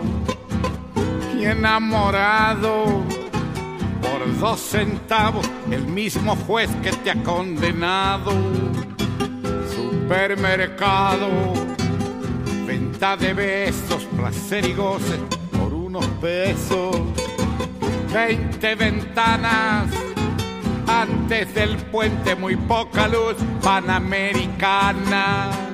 [1.39, 2.83] y enamorado
[4.01, 8.33] por dos centavos, el mismo juez que te ha condenado.
[9.73, 11.29] Supermercado,
[12.67, 15.17] venta de besos, placer y goce
[15.57, 16.97] por unos pesos.
[18.13, 19.85] Veinte ventanas
[20.85, 25.70] antes del puente muy poca luz panamericana.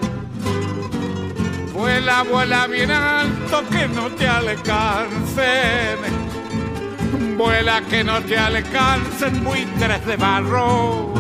[1.78, 6.00] Vuela, vuela bien alto que no te alcancen.
[7.38, 11.14] Vuela que no te alcancen buitres de barro.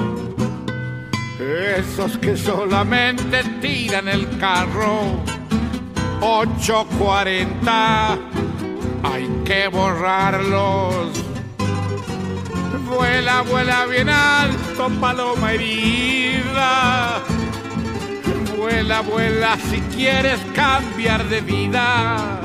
[1.39, 5.21] Esos que solamente tiran el carro.
[6.21, 8.17] 840,
[9.03, 11.23] hay que borrarlos.
[12.89, 17.21] Vuela, vuela bien alto, paloma herida.
[18.69, 22.41] Vuela, vuela si quieres cambiar de vida.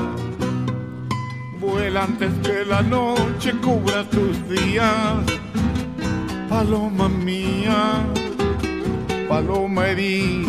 [1.59, 5.25] Vuela antes que la noche cubra tus días.
[6.49, 8.05] Paloma mía,
[9.29, 10.49] paloma herida.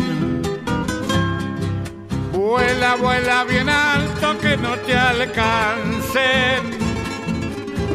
[2.32, 6.84] Vuela, vuela bien alto que no te alcancen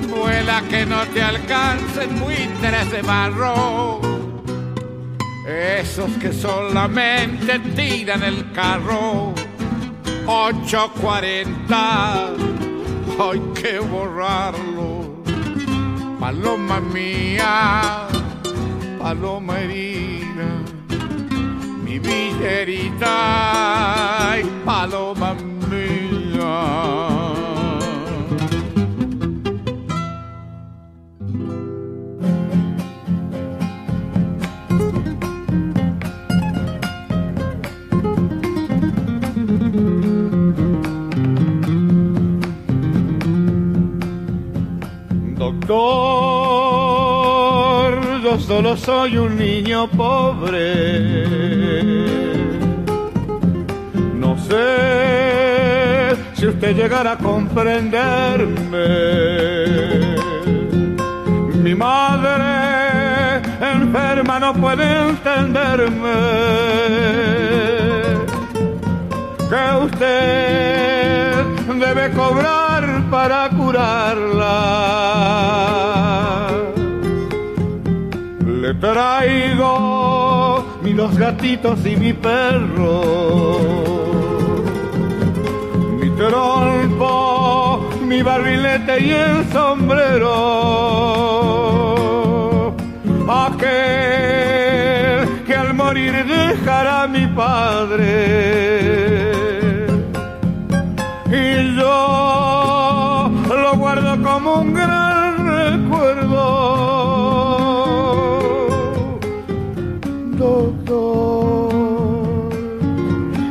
[0.10, 4.09] vuela que no te alcancen buitres de barro.
[5.50, 9.34] Esos que solamente tiran el carro.
[10.28, 12.34] 840,
[13.20, 15.24] hay que borrarlo.
[16.20, 18.08] Paloma mía,
[19.00, 20.62] paloma herida,
[21.84, 23.08] mi villerita,
[24.64, 27.19] paloma mía.
[45.50, 45.72] Doctor,
[48.22, 51.26] yo solo soy un niño pobre.
[54.14, 58.86] No sé si usted llegará a comprenderme.
[61.64, 63.42] Mi madre
[63.74, 66.14] enferma no puede entenderme.
[69.50, 71.44] Que usted
[71.80, 72.70] debe cobrar
[73.10, 73.49] para
[78.62, 83.60] Le traigo mis dos gatitos y mi perro,
[86.00, 90.36] mi trompo, mi barrilete y el sombrero.
[93.28, 93.70] Aquel
[95.46, 98.10] que al morir dejará mi padre.
[101.32, 102.79] Y yo
[103.70, 106.44] lo guardo como un gran recuerdo.
[110.38, 111.70] Doctor,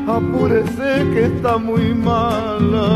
[0.09, 2.89] apúrese que está muy mala.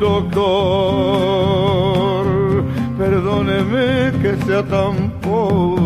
[0.00, 1.44] Doctor,
[2.98, 5.79] perdóneme que sea tan pobre.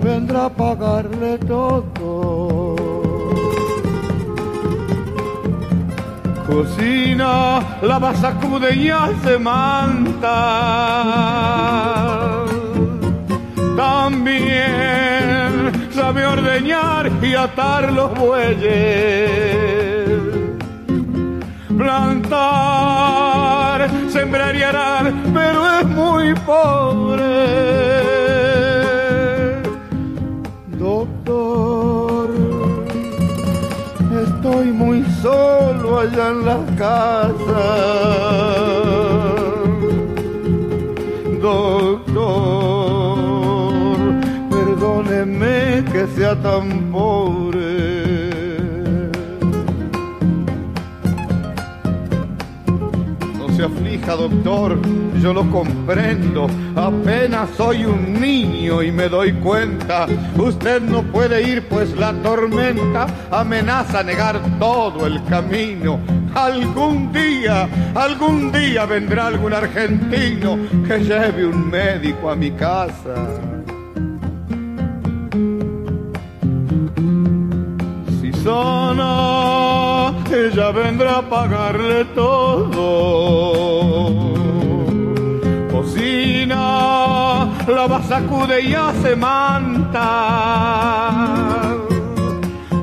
[0.00, 2.76] Vendrá a pagarle todo.
[6.46, 10.34] Cocina, lava, sacude y hace manta.
[13.76, 19.66] También sabe ordeñar y atar los bueyes.
[21.76, 22.78] Plantar,
[24.08, 27.95] sembrar y arar, pero es muy pobre.
[36.06, 37.64] Solo allá en la casa.
[41.40, 42.06] Doctor,
[44.50, 47.60] perdóneme que sea tan pobre.
[53.38, 54.78] No se aflija, doctor,
[55.20, 56.46] yo lo comprendo.
[56.76, 60.06] Apenas soy un niño y me doy cuenta.
[60.36, 65.98] Usted no puede ir, pues la tormenta amenaza negar todo el camino.
[66.34, 73.14] Algún día, algún día vendrá algún argentino que lleve un médico a mi casa.
[78.20, 84.25] Si sana, ella vendrá a pagarle todo.
[85.86, 90.02] Cocina, lava, sacude y hace manta.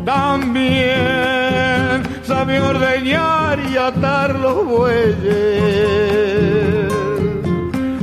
[0.06, 5.20] También sabe ordeñar y atar los bueyes.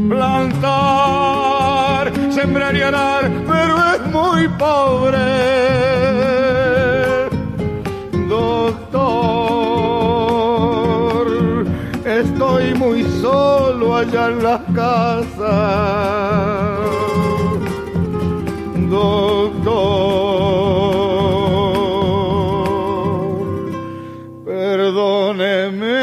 [0.07, 0.53] Plantar,
[2.31, 5.17] sembrar y arar, pero es muy pobre.
[8.29, 8.91] Doctor,
[12.05, 16.11] estoy muy solo allá en la casa.
[18.91, 19.71] Doctor,
[24.45, 26.01] perdóneme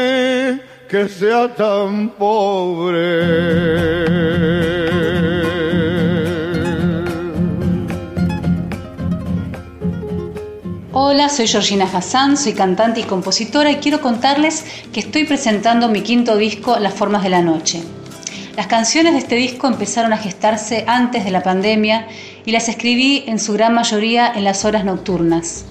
[0.88, 3.48] que sea tan pobre.
[10.92, 16.02] Hola, soy Georgina Hassan, soy cantante y compositora y quiero contarles que estoy presentando mi
[16.02, 17.97] quinto disco, Las Formas de la Noche.
[18.58, 22.08] Las canciones de este disco empezaron a gestarse antes de la pandemia
[22.44, 25.64] y las escribí en su gran mayoría en las horas nocturnas.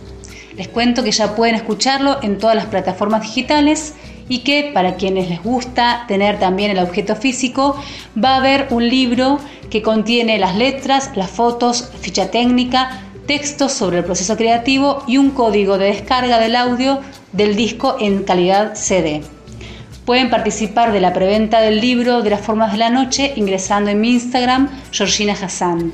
[0.56, 3.94] Les cuento que ya pueden escucharlo en todas las plataformas digitales
[4.30, 7.76] y que para quienes les gusta tener también el objeto físico,
[8.18, 9.38] va a haber un libro
[9.70, 15.32] que contiene las letras, las fotos, ficha técnica, textos sobre el proceso creativo y un
[15.32, 17.02] código de descarga del audio
[17.34, 19.24] del disco en calidad CD.
[20.08, 24.00] Pueden participar de la preventa del libro de las formas de la noche ingresando en
[24.00, 25.92] mi Instagram, Georgina Hassan.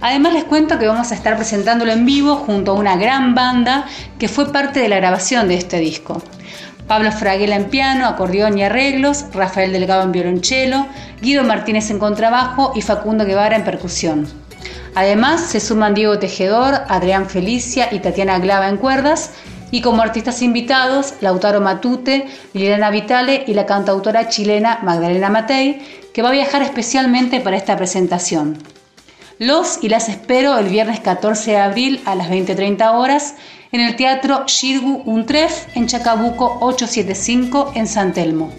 [0.00, 3.84] Además les cuento que vamos a estar presentándolo en vivo junto a una gran banda
[4.18, 6.22] que fue parte de la grabación de este disco.
[6.88, 10.86] Pablo Fraguela en piano, acordeón y arreglos, Rafael Delgado en violonchelo,
[11.20, 14.26] Guido Martínez en contrabajo y Facundo Guevara en percusión.
[14.94, 19.32] Además se suman Diego Tejedor, Adrián Felicia y Tatiana Glava en cuerdas
[19.70, 25.80] Y como artistas invitados, Lautaro Matute, Liliana Vitale y la cantautora chilena Magdalena Matei,
[26.14, 28.58] que va a viajar especialmente para esta presentación.
[29.38, 33.34] Los y las espero el viernes 14 de abril a las 20.30 horas
[33.70, 38.50] en el Teatro Shirgu Untref en Chacabuco 875 en San Telmo.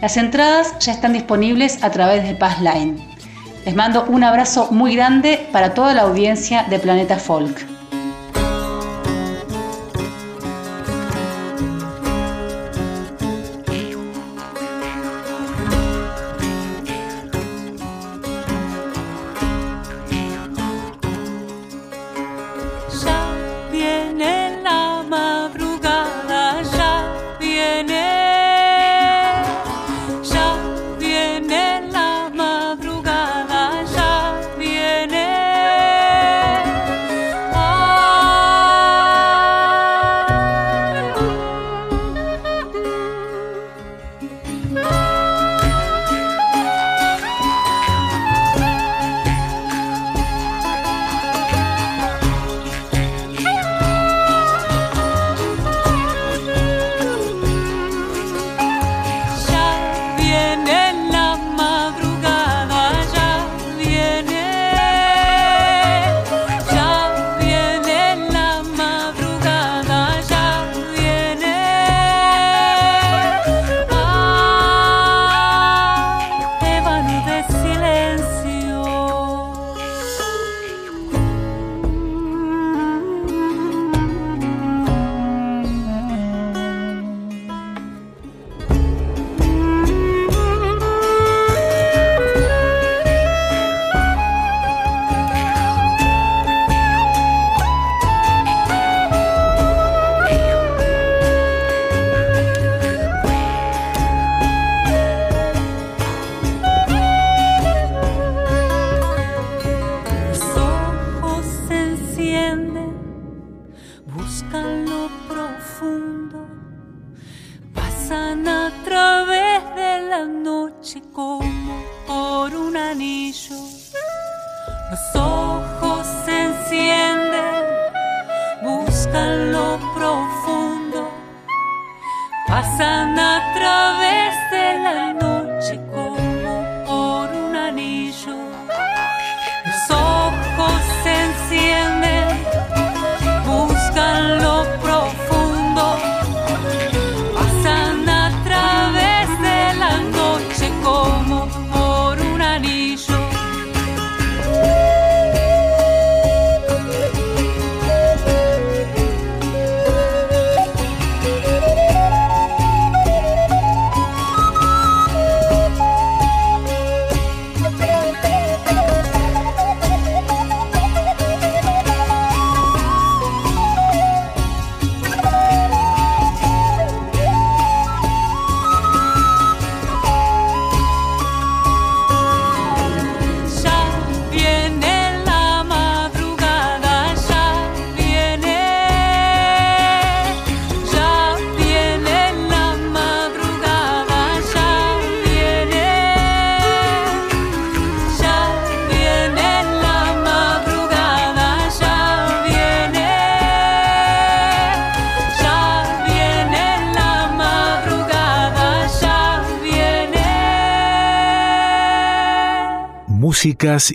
[0.00, 2.98] Las entradas ya están disponibles a través de Passline.
[3.64, 7.77] Les mando un abrazo muy grande para toda la audiencia de Planeta Folk.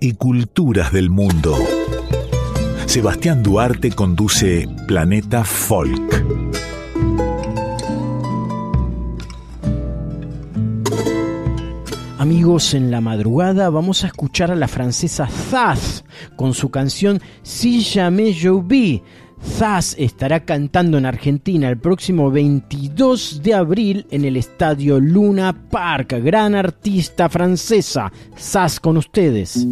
[0.02, 1.56] Y culturas del mundo.
[2.86, 6.26] Sebastián Duarte conduce Planeta Folk.
[12.20, 16.04] Amigos, en la madrugada vamos a escuchar a la francesa Zaz
[16.36, 19.02] con su canción Si jamais j'oublie.
[19.42, 22.32] Zaz estará cantando en Argentina el próximo
[22.96, 26.14] 22 de abril en el estadio Luna Park.
[26.24, 28.12] Gran artista francesa.
[28.40, 29.66] Zaz con ustedes.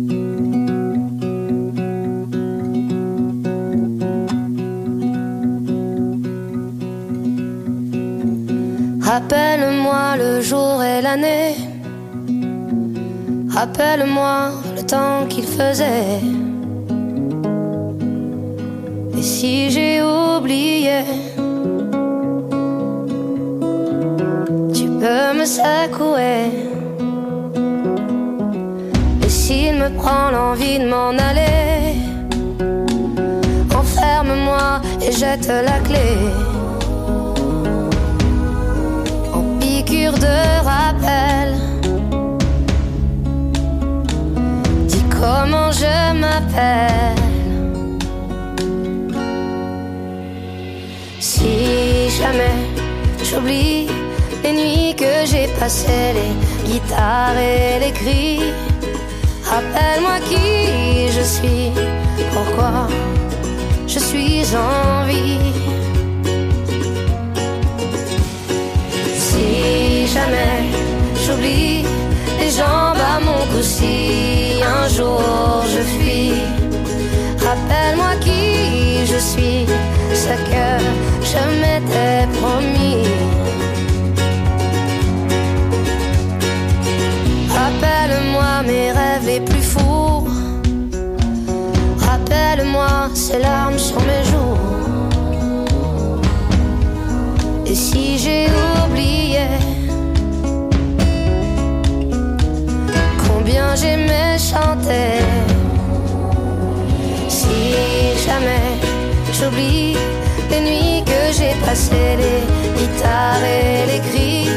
[9.02, 11.56] Rappelle-moi le jour et l'année.
[13.50, 16.22] Rappelle-moi le temps qu'il faisait.
[19.16, 21.04] Et si j'ai oublié,
[25.12, 26.52] je me secouais.
[29.24, 31.96] Et s'il me prend l'envie de m'en aller,
[33.82, 34.68] enferme-moi
[35.06, 36.10] et jette la clé.
[39.38, 40.38] En piqûre de
[40.72, 41.50] rappel,
[44.92, 47.24] dis comment je m'appelle.
[51.20, 52.58] Si jamais
[53.24, 53.91] j'oublie
[54.52, 58.40] les nuits que j'ai passées, les guitares et les cris,
[59.44, 61.72] rappelle-moi qui je suis,
[62.34, 62.88] pourquoi
[63.88, 65.54] je suis en vie.
[69.16, 70.58] Si jamais
[71.24, 71.84] j'oublie
[72.40, 76.34] les jambes à mon cou, si un jour je fuis,
[77.46, 79.66] rappelle-moi qui je suis,
[80.14, 80.68] ce que
[81.32, 82.81] je m'étais promis.
[93.32, 94.58] Ces larmes sur mes joues.
[97.66, 98.48] Et si j'ai
[98.84, 99.48] oublié
[103.26, 105.24] combien j'aimais chanter,
[107.30, 107.58] si
[108.26, 108.68] jamais
[109.32, 109.96] j'oublie
[110.50, 112.42] les nuits que j'ai passées, les
[112.78, 114.50] guitares et les cris,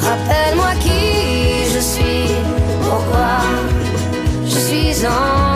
[0.00, 2.34] rappelle-moi qui je suis,
[2.82, 3.38] pourquoi
[4.46, 5.47] je suis en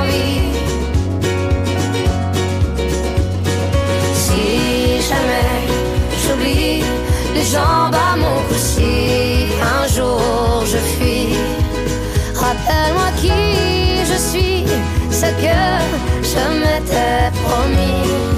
[7.44, 11.34] jambes à mon cou, si un jour je fuis,
[12.34, 13.32] rappelle-moi qui
[14.10, 14.64] je suis,
[15.10, 15.58] ce que
[16.22, 18.31] je m'étais promis.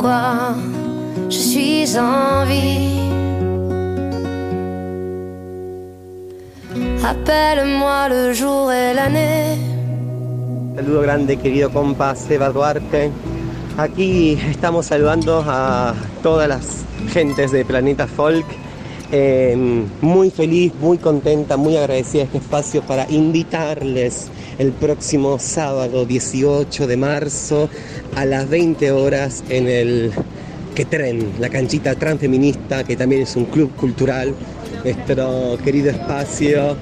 [0.00, 0.54] Pourquoi
[1.28, 3.00] je suis en vie.
[7.02, 9.58] Rappelle-moi le jour et l'année.
[10.74, 13.10] Saludo grande, querido compa Seba Duarte.
[13.76, 18.46] Aquí estamos saludando a todas las gentes de Planeta Folk.
[19.12, 19.56] Eh,
[20.02, 24.28] muy feliz, muy contenta, muy agradecida de este espacio para invitarles
[24.58, 27.68] el próximo sábado 18 de marzo
[28.14, 30.12] a las 20 horas en el
[30.76, 34.32] Quetren, la canchita transfeminista, que también es un club cultural,
[34.84, 36.76] nuestro querido espacio,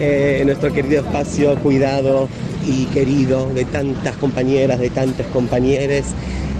[0.00, 2.28] eh, nuestro querido espacio cuidado
[2.66, 6.06] y querido de tantas compañeras, de tantos compañeros.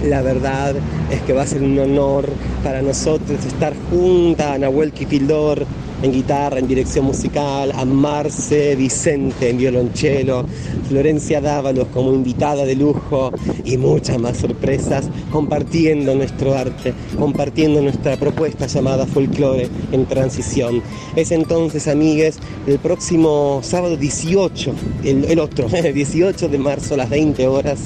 [0.03, 0.75] La verdad
[1.11, 2.27] es que va a ser un honor
[2.61, 5.65] para nosotros estar junta a Nahuel Kifildor
[6.01, 10.45] en guitarra, en dirección musical, a Marce Vicente en violonchelo,
[10.89, 13.31] Florencia Dávalos como invitada de lujo
[13.63, 20.83] y muchas más sorpresas compartiendo nuestro arte, compartiendo nuestra propuesta llamada Folklore en Transición.
[21.15, 24.73] Es entonces, amigues, el próximo sábado 18,
[25.05, 27.79] el, el otro, 18 de marzo a las 20 horas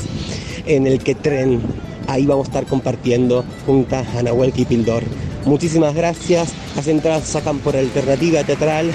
[0.65, 1.61] en el que tren.
[2.07, 5.03] Ahí vamos a estar compartiendo juntas a Nahuel Kipildor.
[5.45, 6.53] Muchísimas gracias.
[6.75, 8.91] Las entradas sacan por alternativa teatral.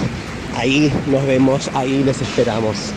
[0.57, 2.93] Ahí nos vemos, ahí les esperamos.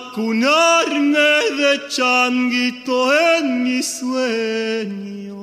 [0.00, 5.34] Supo acunarme de changuito en mis sueños.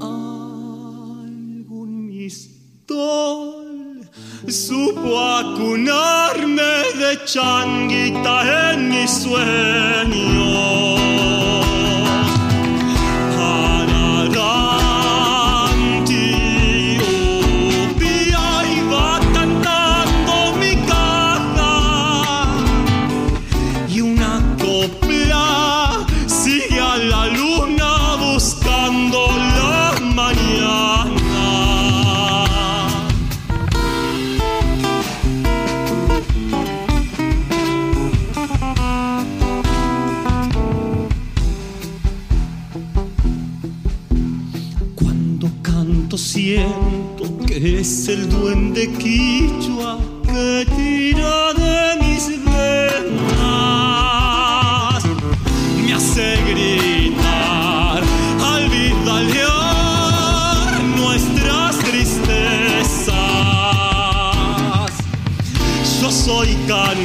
[0.00, 3.64] Algún mistol
[4.48, 11.03] supo acunarme de changuita en mis sueños.
[47.84, 53.34] Es el duende quichua que tira de mis venas.
[55.76, 58.02] Me hace gritar
[58.52, 59.62] al vidalear
[60.96, 63.14] nuestras tristezas.
[66.00, 66.96] Yo soy cantor,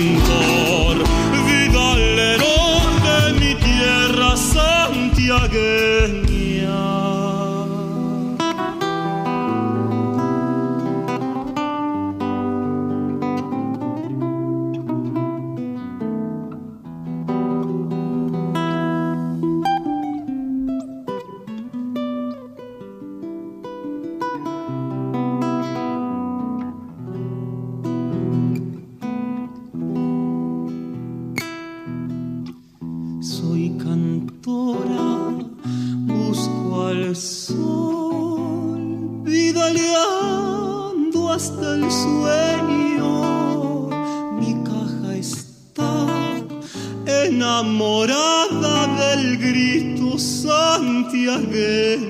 [51.37, 52.08] viaje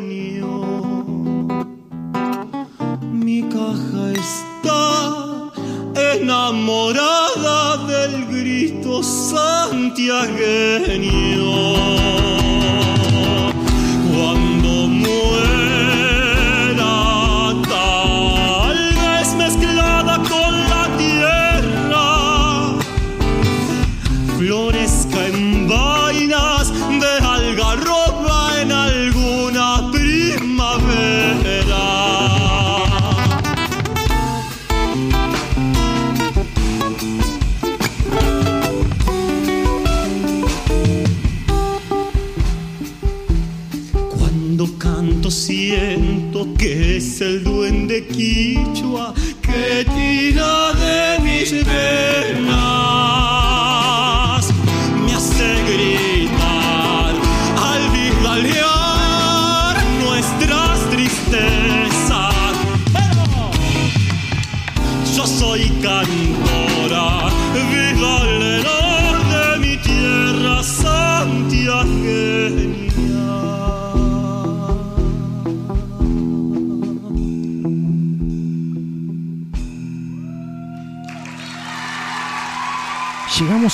[46.98, 52.98] es el duende quichua que tira de mis venas.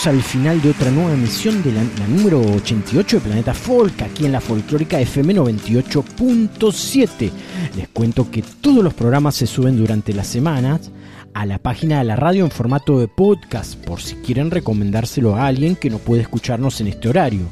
[0.03, 4.25] Al final de otra nueva emisión de la, la número 88 de Planeta Folk, aquí
[4.25, 7.31] en la folclórica FM 98.7.
[7.75, 10.91] Les cuento que todos los programas se suben durante las semanas
[11.33, 15.47] a la página de la radio en formato de podcast, por si quieren recomendárselo a
[15.47, 17.47] alguien que no puede escucharnos en este horario.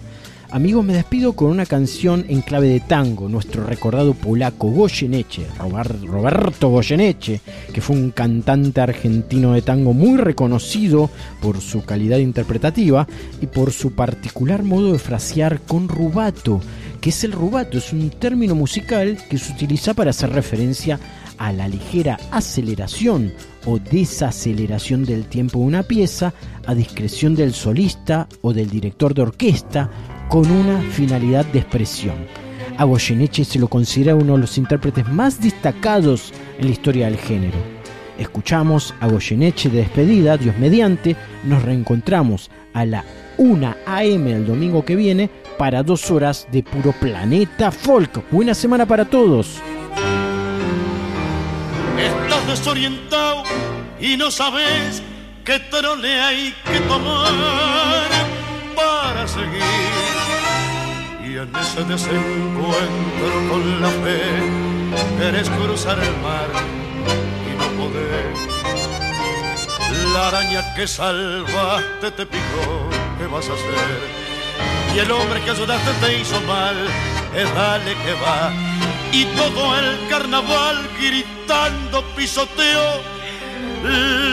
[0.54, 6.70] Amigos, me despido con una canción en clave de tango, nuestro recordado polaco Goyeneche, Roberto
[6.70, 7.42] Goyeneche,
[7.74, 11.10] que fue un cantante argentino de tango muy reconocido
[11.42, 13.08] por su calidad interpretativa
[13.42, 16.62] y por su particular modo de frasear con rubato.
[17.02, 17.80] que es el rubato?
[17.80, 21.00] Es un término musical que se utiliza para hacer referencia
[21.40, 23.34] a la ligera aceleración
[23.66, 26.32] o desaceleración del tiempo de una pieza
[26.68, 29.90] a discreción del solista o del director de orquesta
[30.34, 32.16] con una finalidad de expresión.
[32.80, 37.20] A Goyeneche se lo considera uno de los intérpretes más destacados en la historia del
[37.20, 37.60] género.
[38.18, 43.06] Escuchamos a Goyeneche de despedida, Dios mediante, nos reencontramos a la
[43.38, 45.30] 1 AM el domingo que viene
[45.60, 48.24] para dos horas de puro planeta folk.
[48.32, 49.62] Buena semana para todos.
[51.96, 53.44] Estás desorientado
[54.02, 55.04] y no sabes
[55.46, 58.10] qué trole hay que tomar
[58.76, 60.03] para seguir.
[61.36, 64.22] En ese desencuentro con la fe,
[65.18, 66.48] querés cruzar el mar
[67.50, 68.40] y no podés.
[70.14, 72.88] La araña que salvaste te picó,
[73.18, 74.00] ¿qué vas a hacer?
[74.96, 76.76] Y el hombre que ayudaste te hizo mal,
[77.36, 78.54] es dale que va.
[79.12, 83.02] Y todo el carnaval gritando pisoteo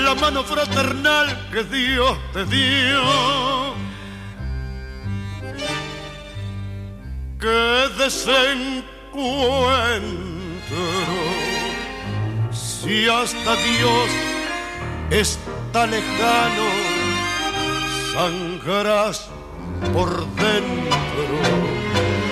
[0.04, 3.89] la mano fraternal que Dios te dio.
[7.40, 8.84] Que desencuentro,
[12.52, 14.10] si hasta Dios
[15.10, 16.68] está lejano,
[18.12, 19.30] sangrarás
[19.94, 21.24] por dentro.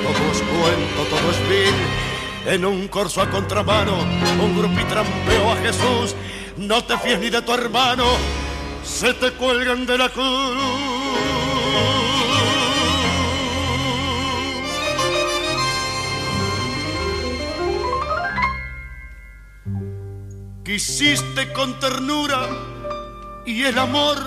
[0.03, 1.75] Todo es cuento, todo es vil.
[2.53, 3.97] En un corso a contramano,
[4.43, 6.15] un grupo y trampeó a Jesús.
[6.59, 8.05] No te fíes ni de tu hermano,
[8.85, 11.39] se te cuelgan de la cruz.
[20.69, 22.47] Quisiste con ternura
[23.47, 24.19] y el amor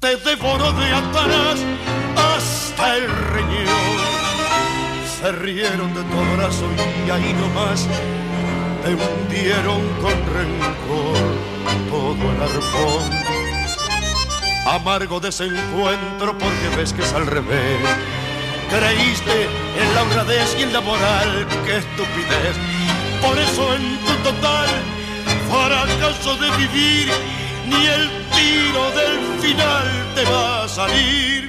[0.00, 1.60] te devoró de atrás
[2.16, 4.00] hasta el riñón.
[5.20, 6.66] Se rieron de tu abrazo
[7.06, 7.86] y ahí nomás
[8.82, 11.16] te hundieron con rencor
[11.88, 13.10] todo el arpón.
[14.66, 17.78] Amargo desencuentro porque ves que es al revés.
[18.70, 22.56] Creíste en la honradez y en la moral, qué estupidez.
[23.20, 24.68] Por eso en tu total
[25.52, 27.08] fracaso de vivir,
[27.66, 31.48] ni el tiro del final te va a salir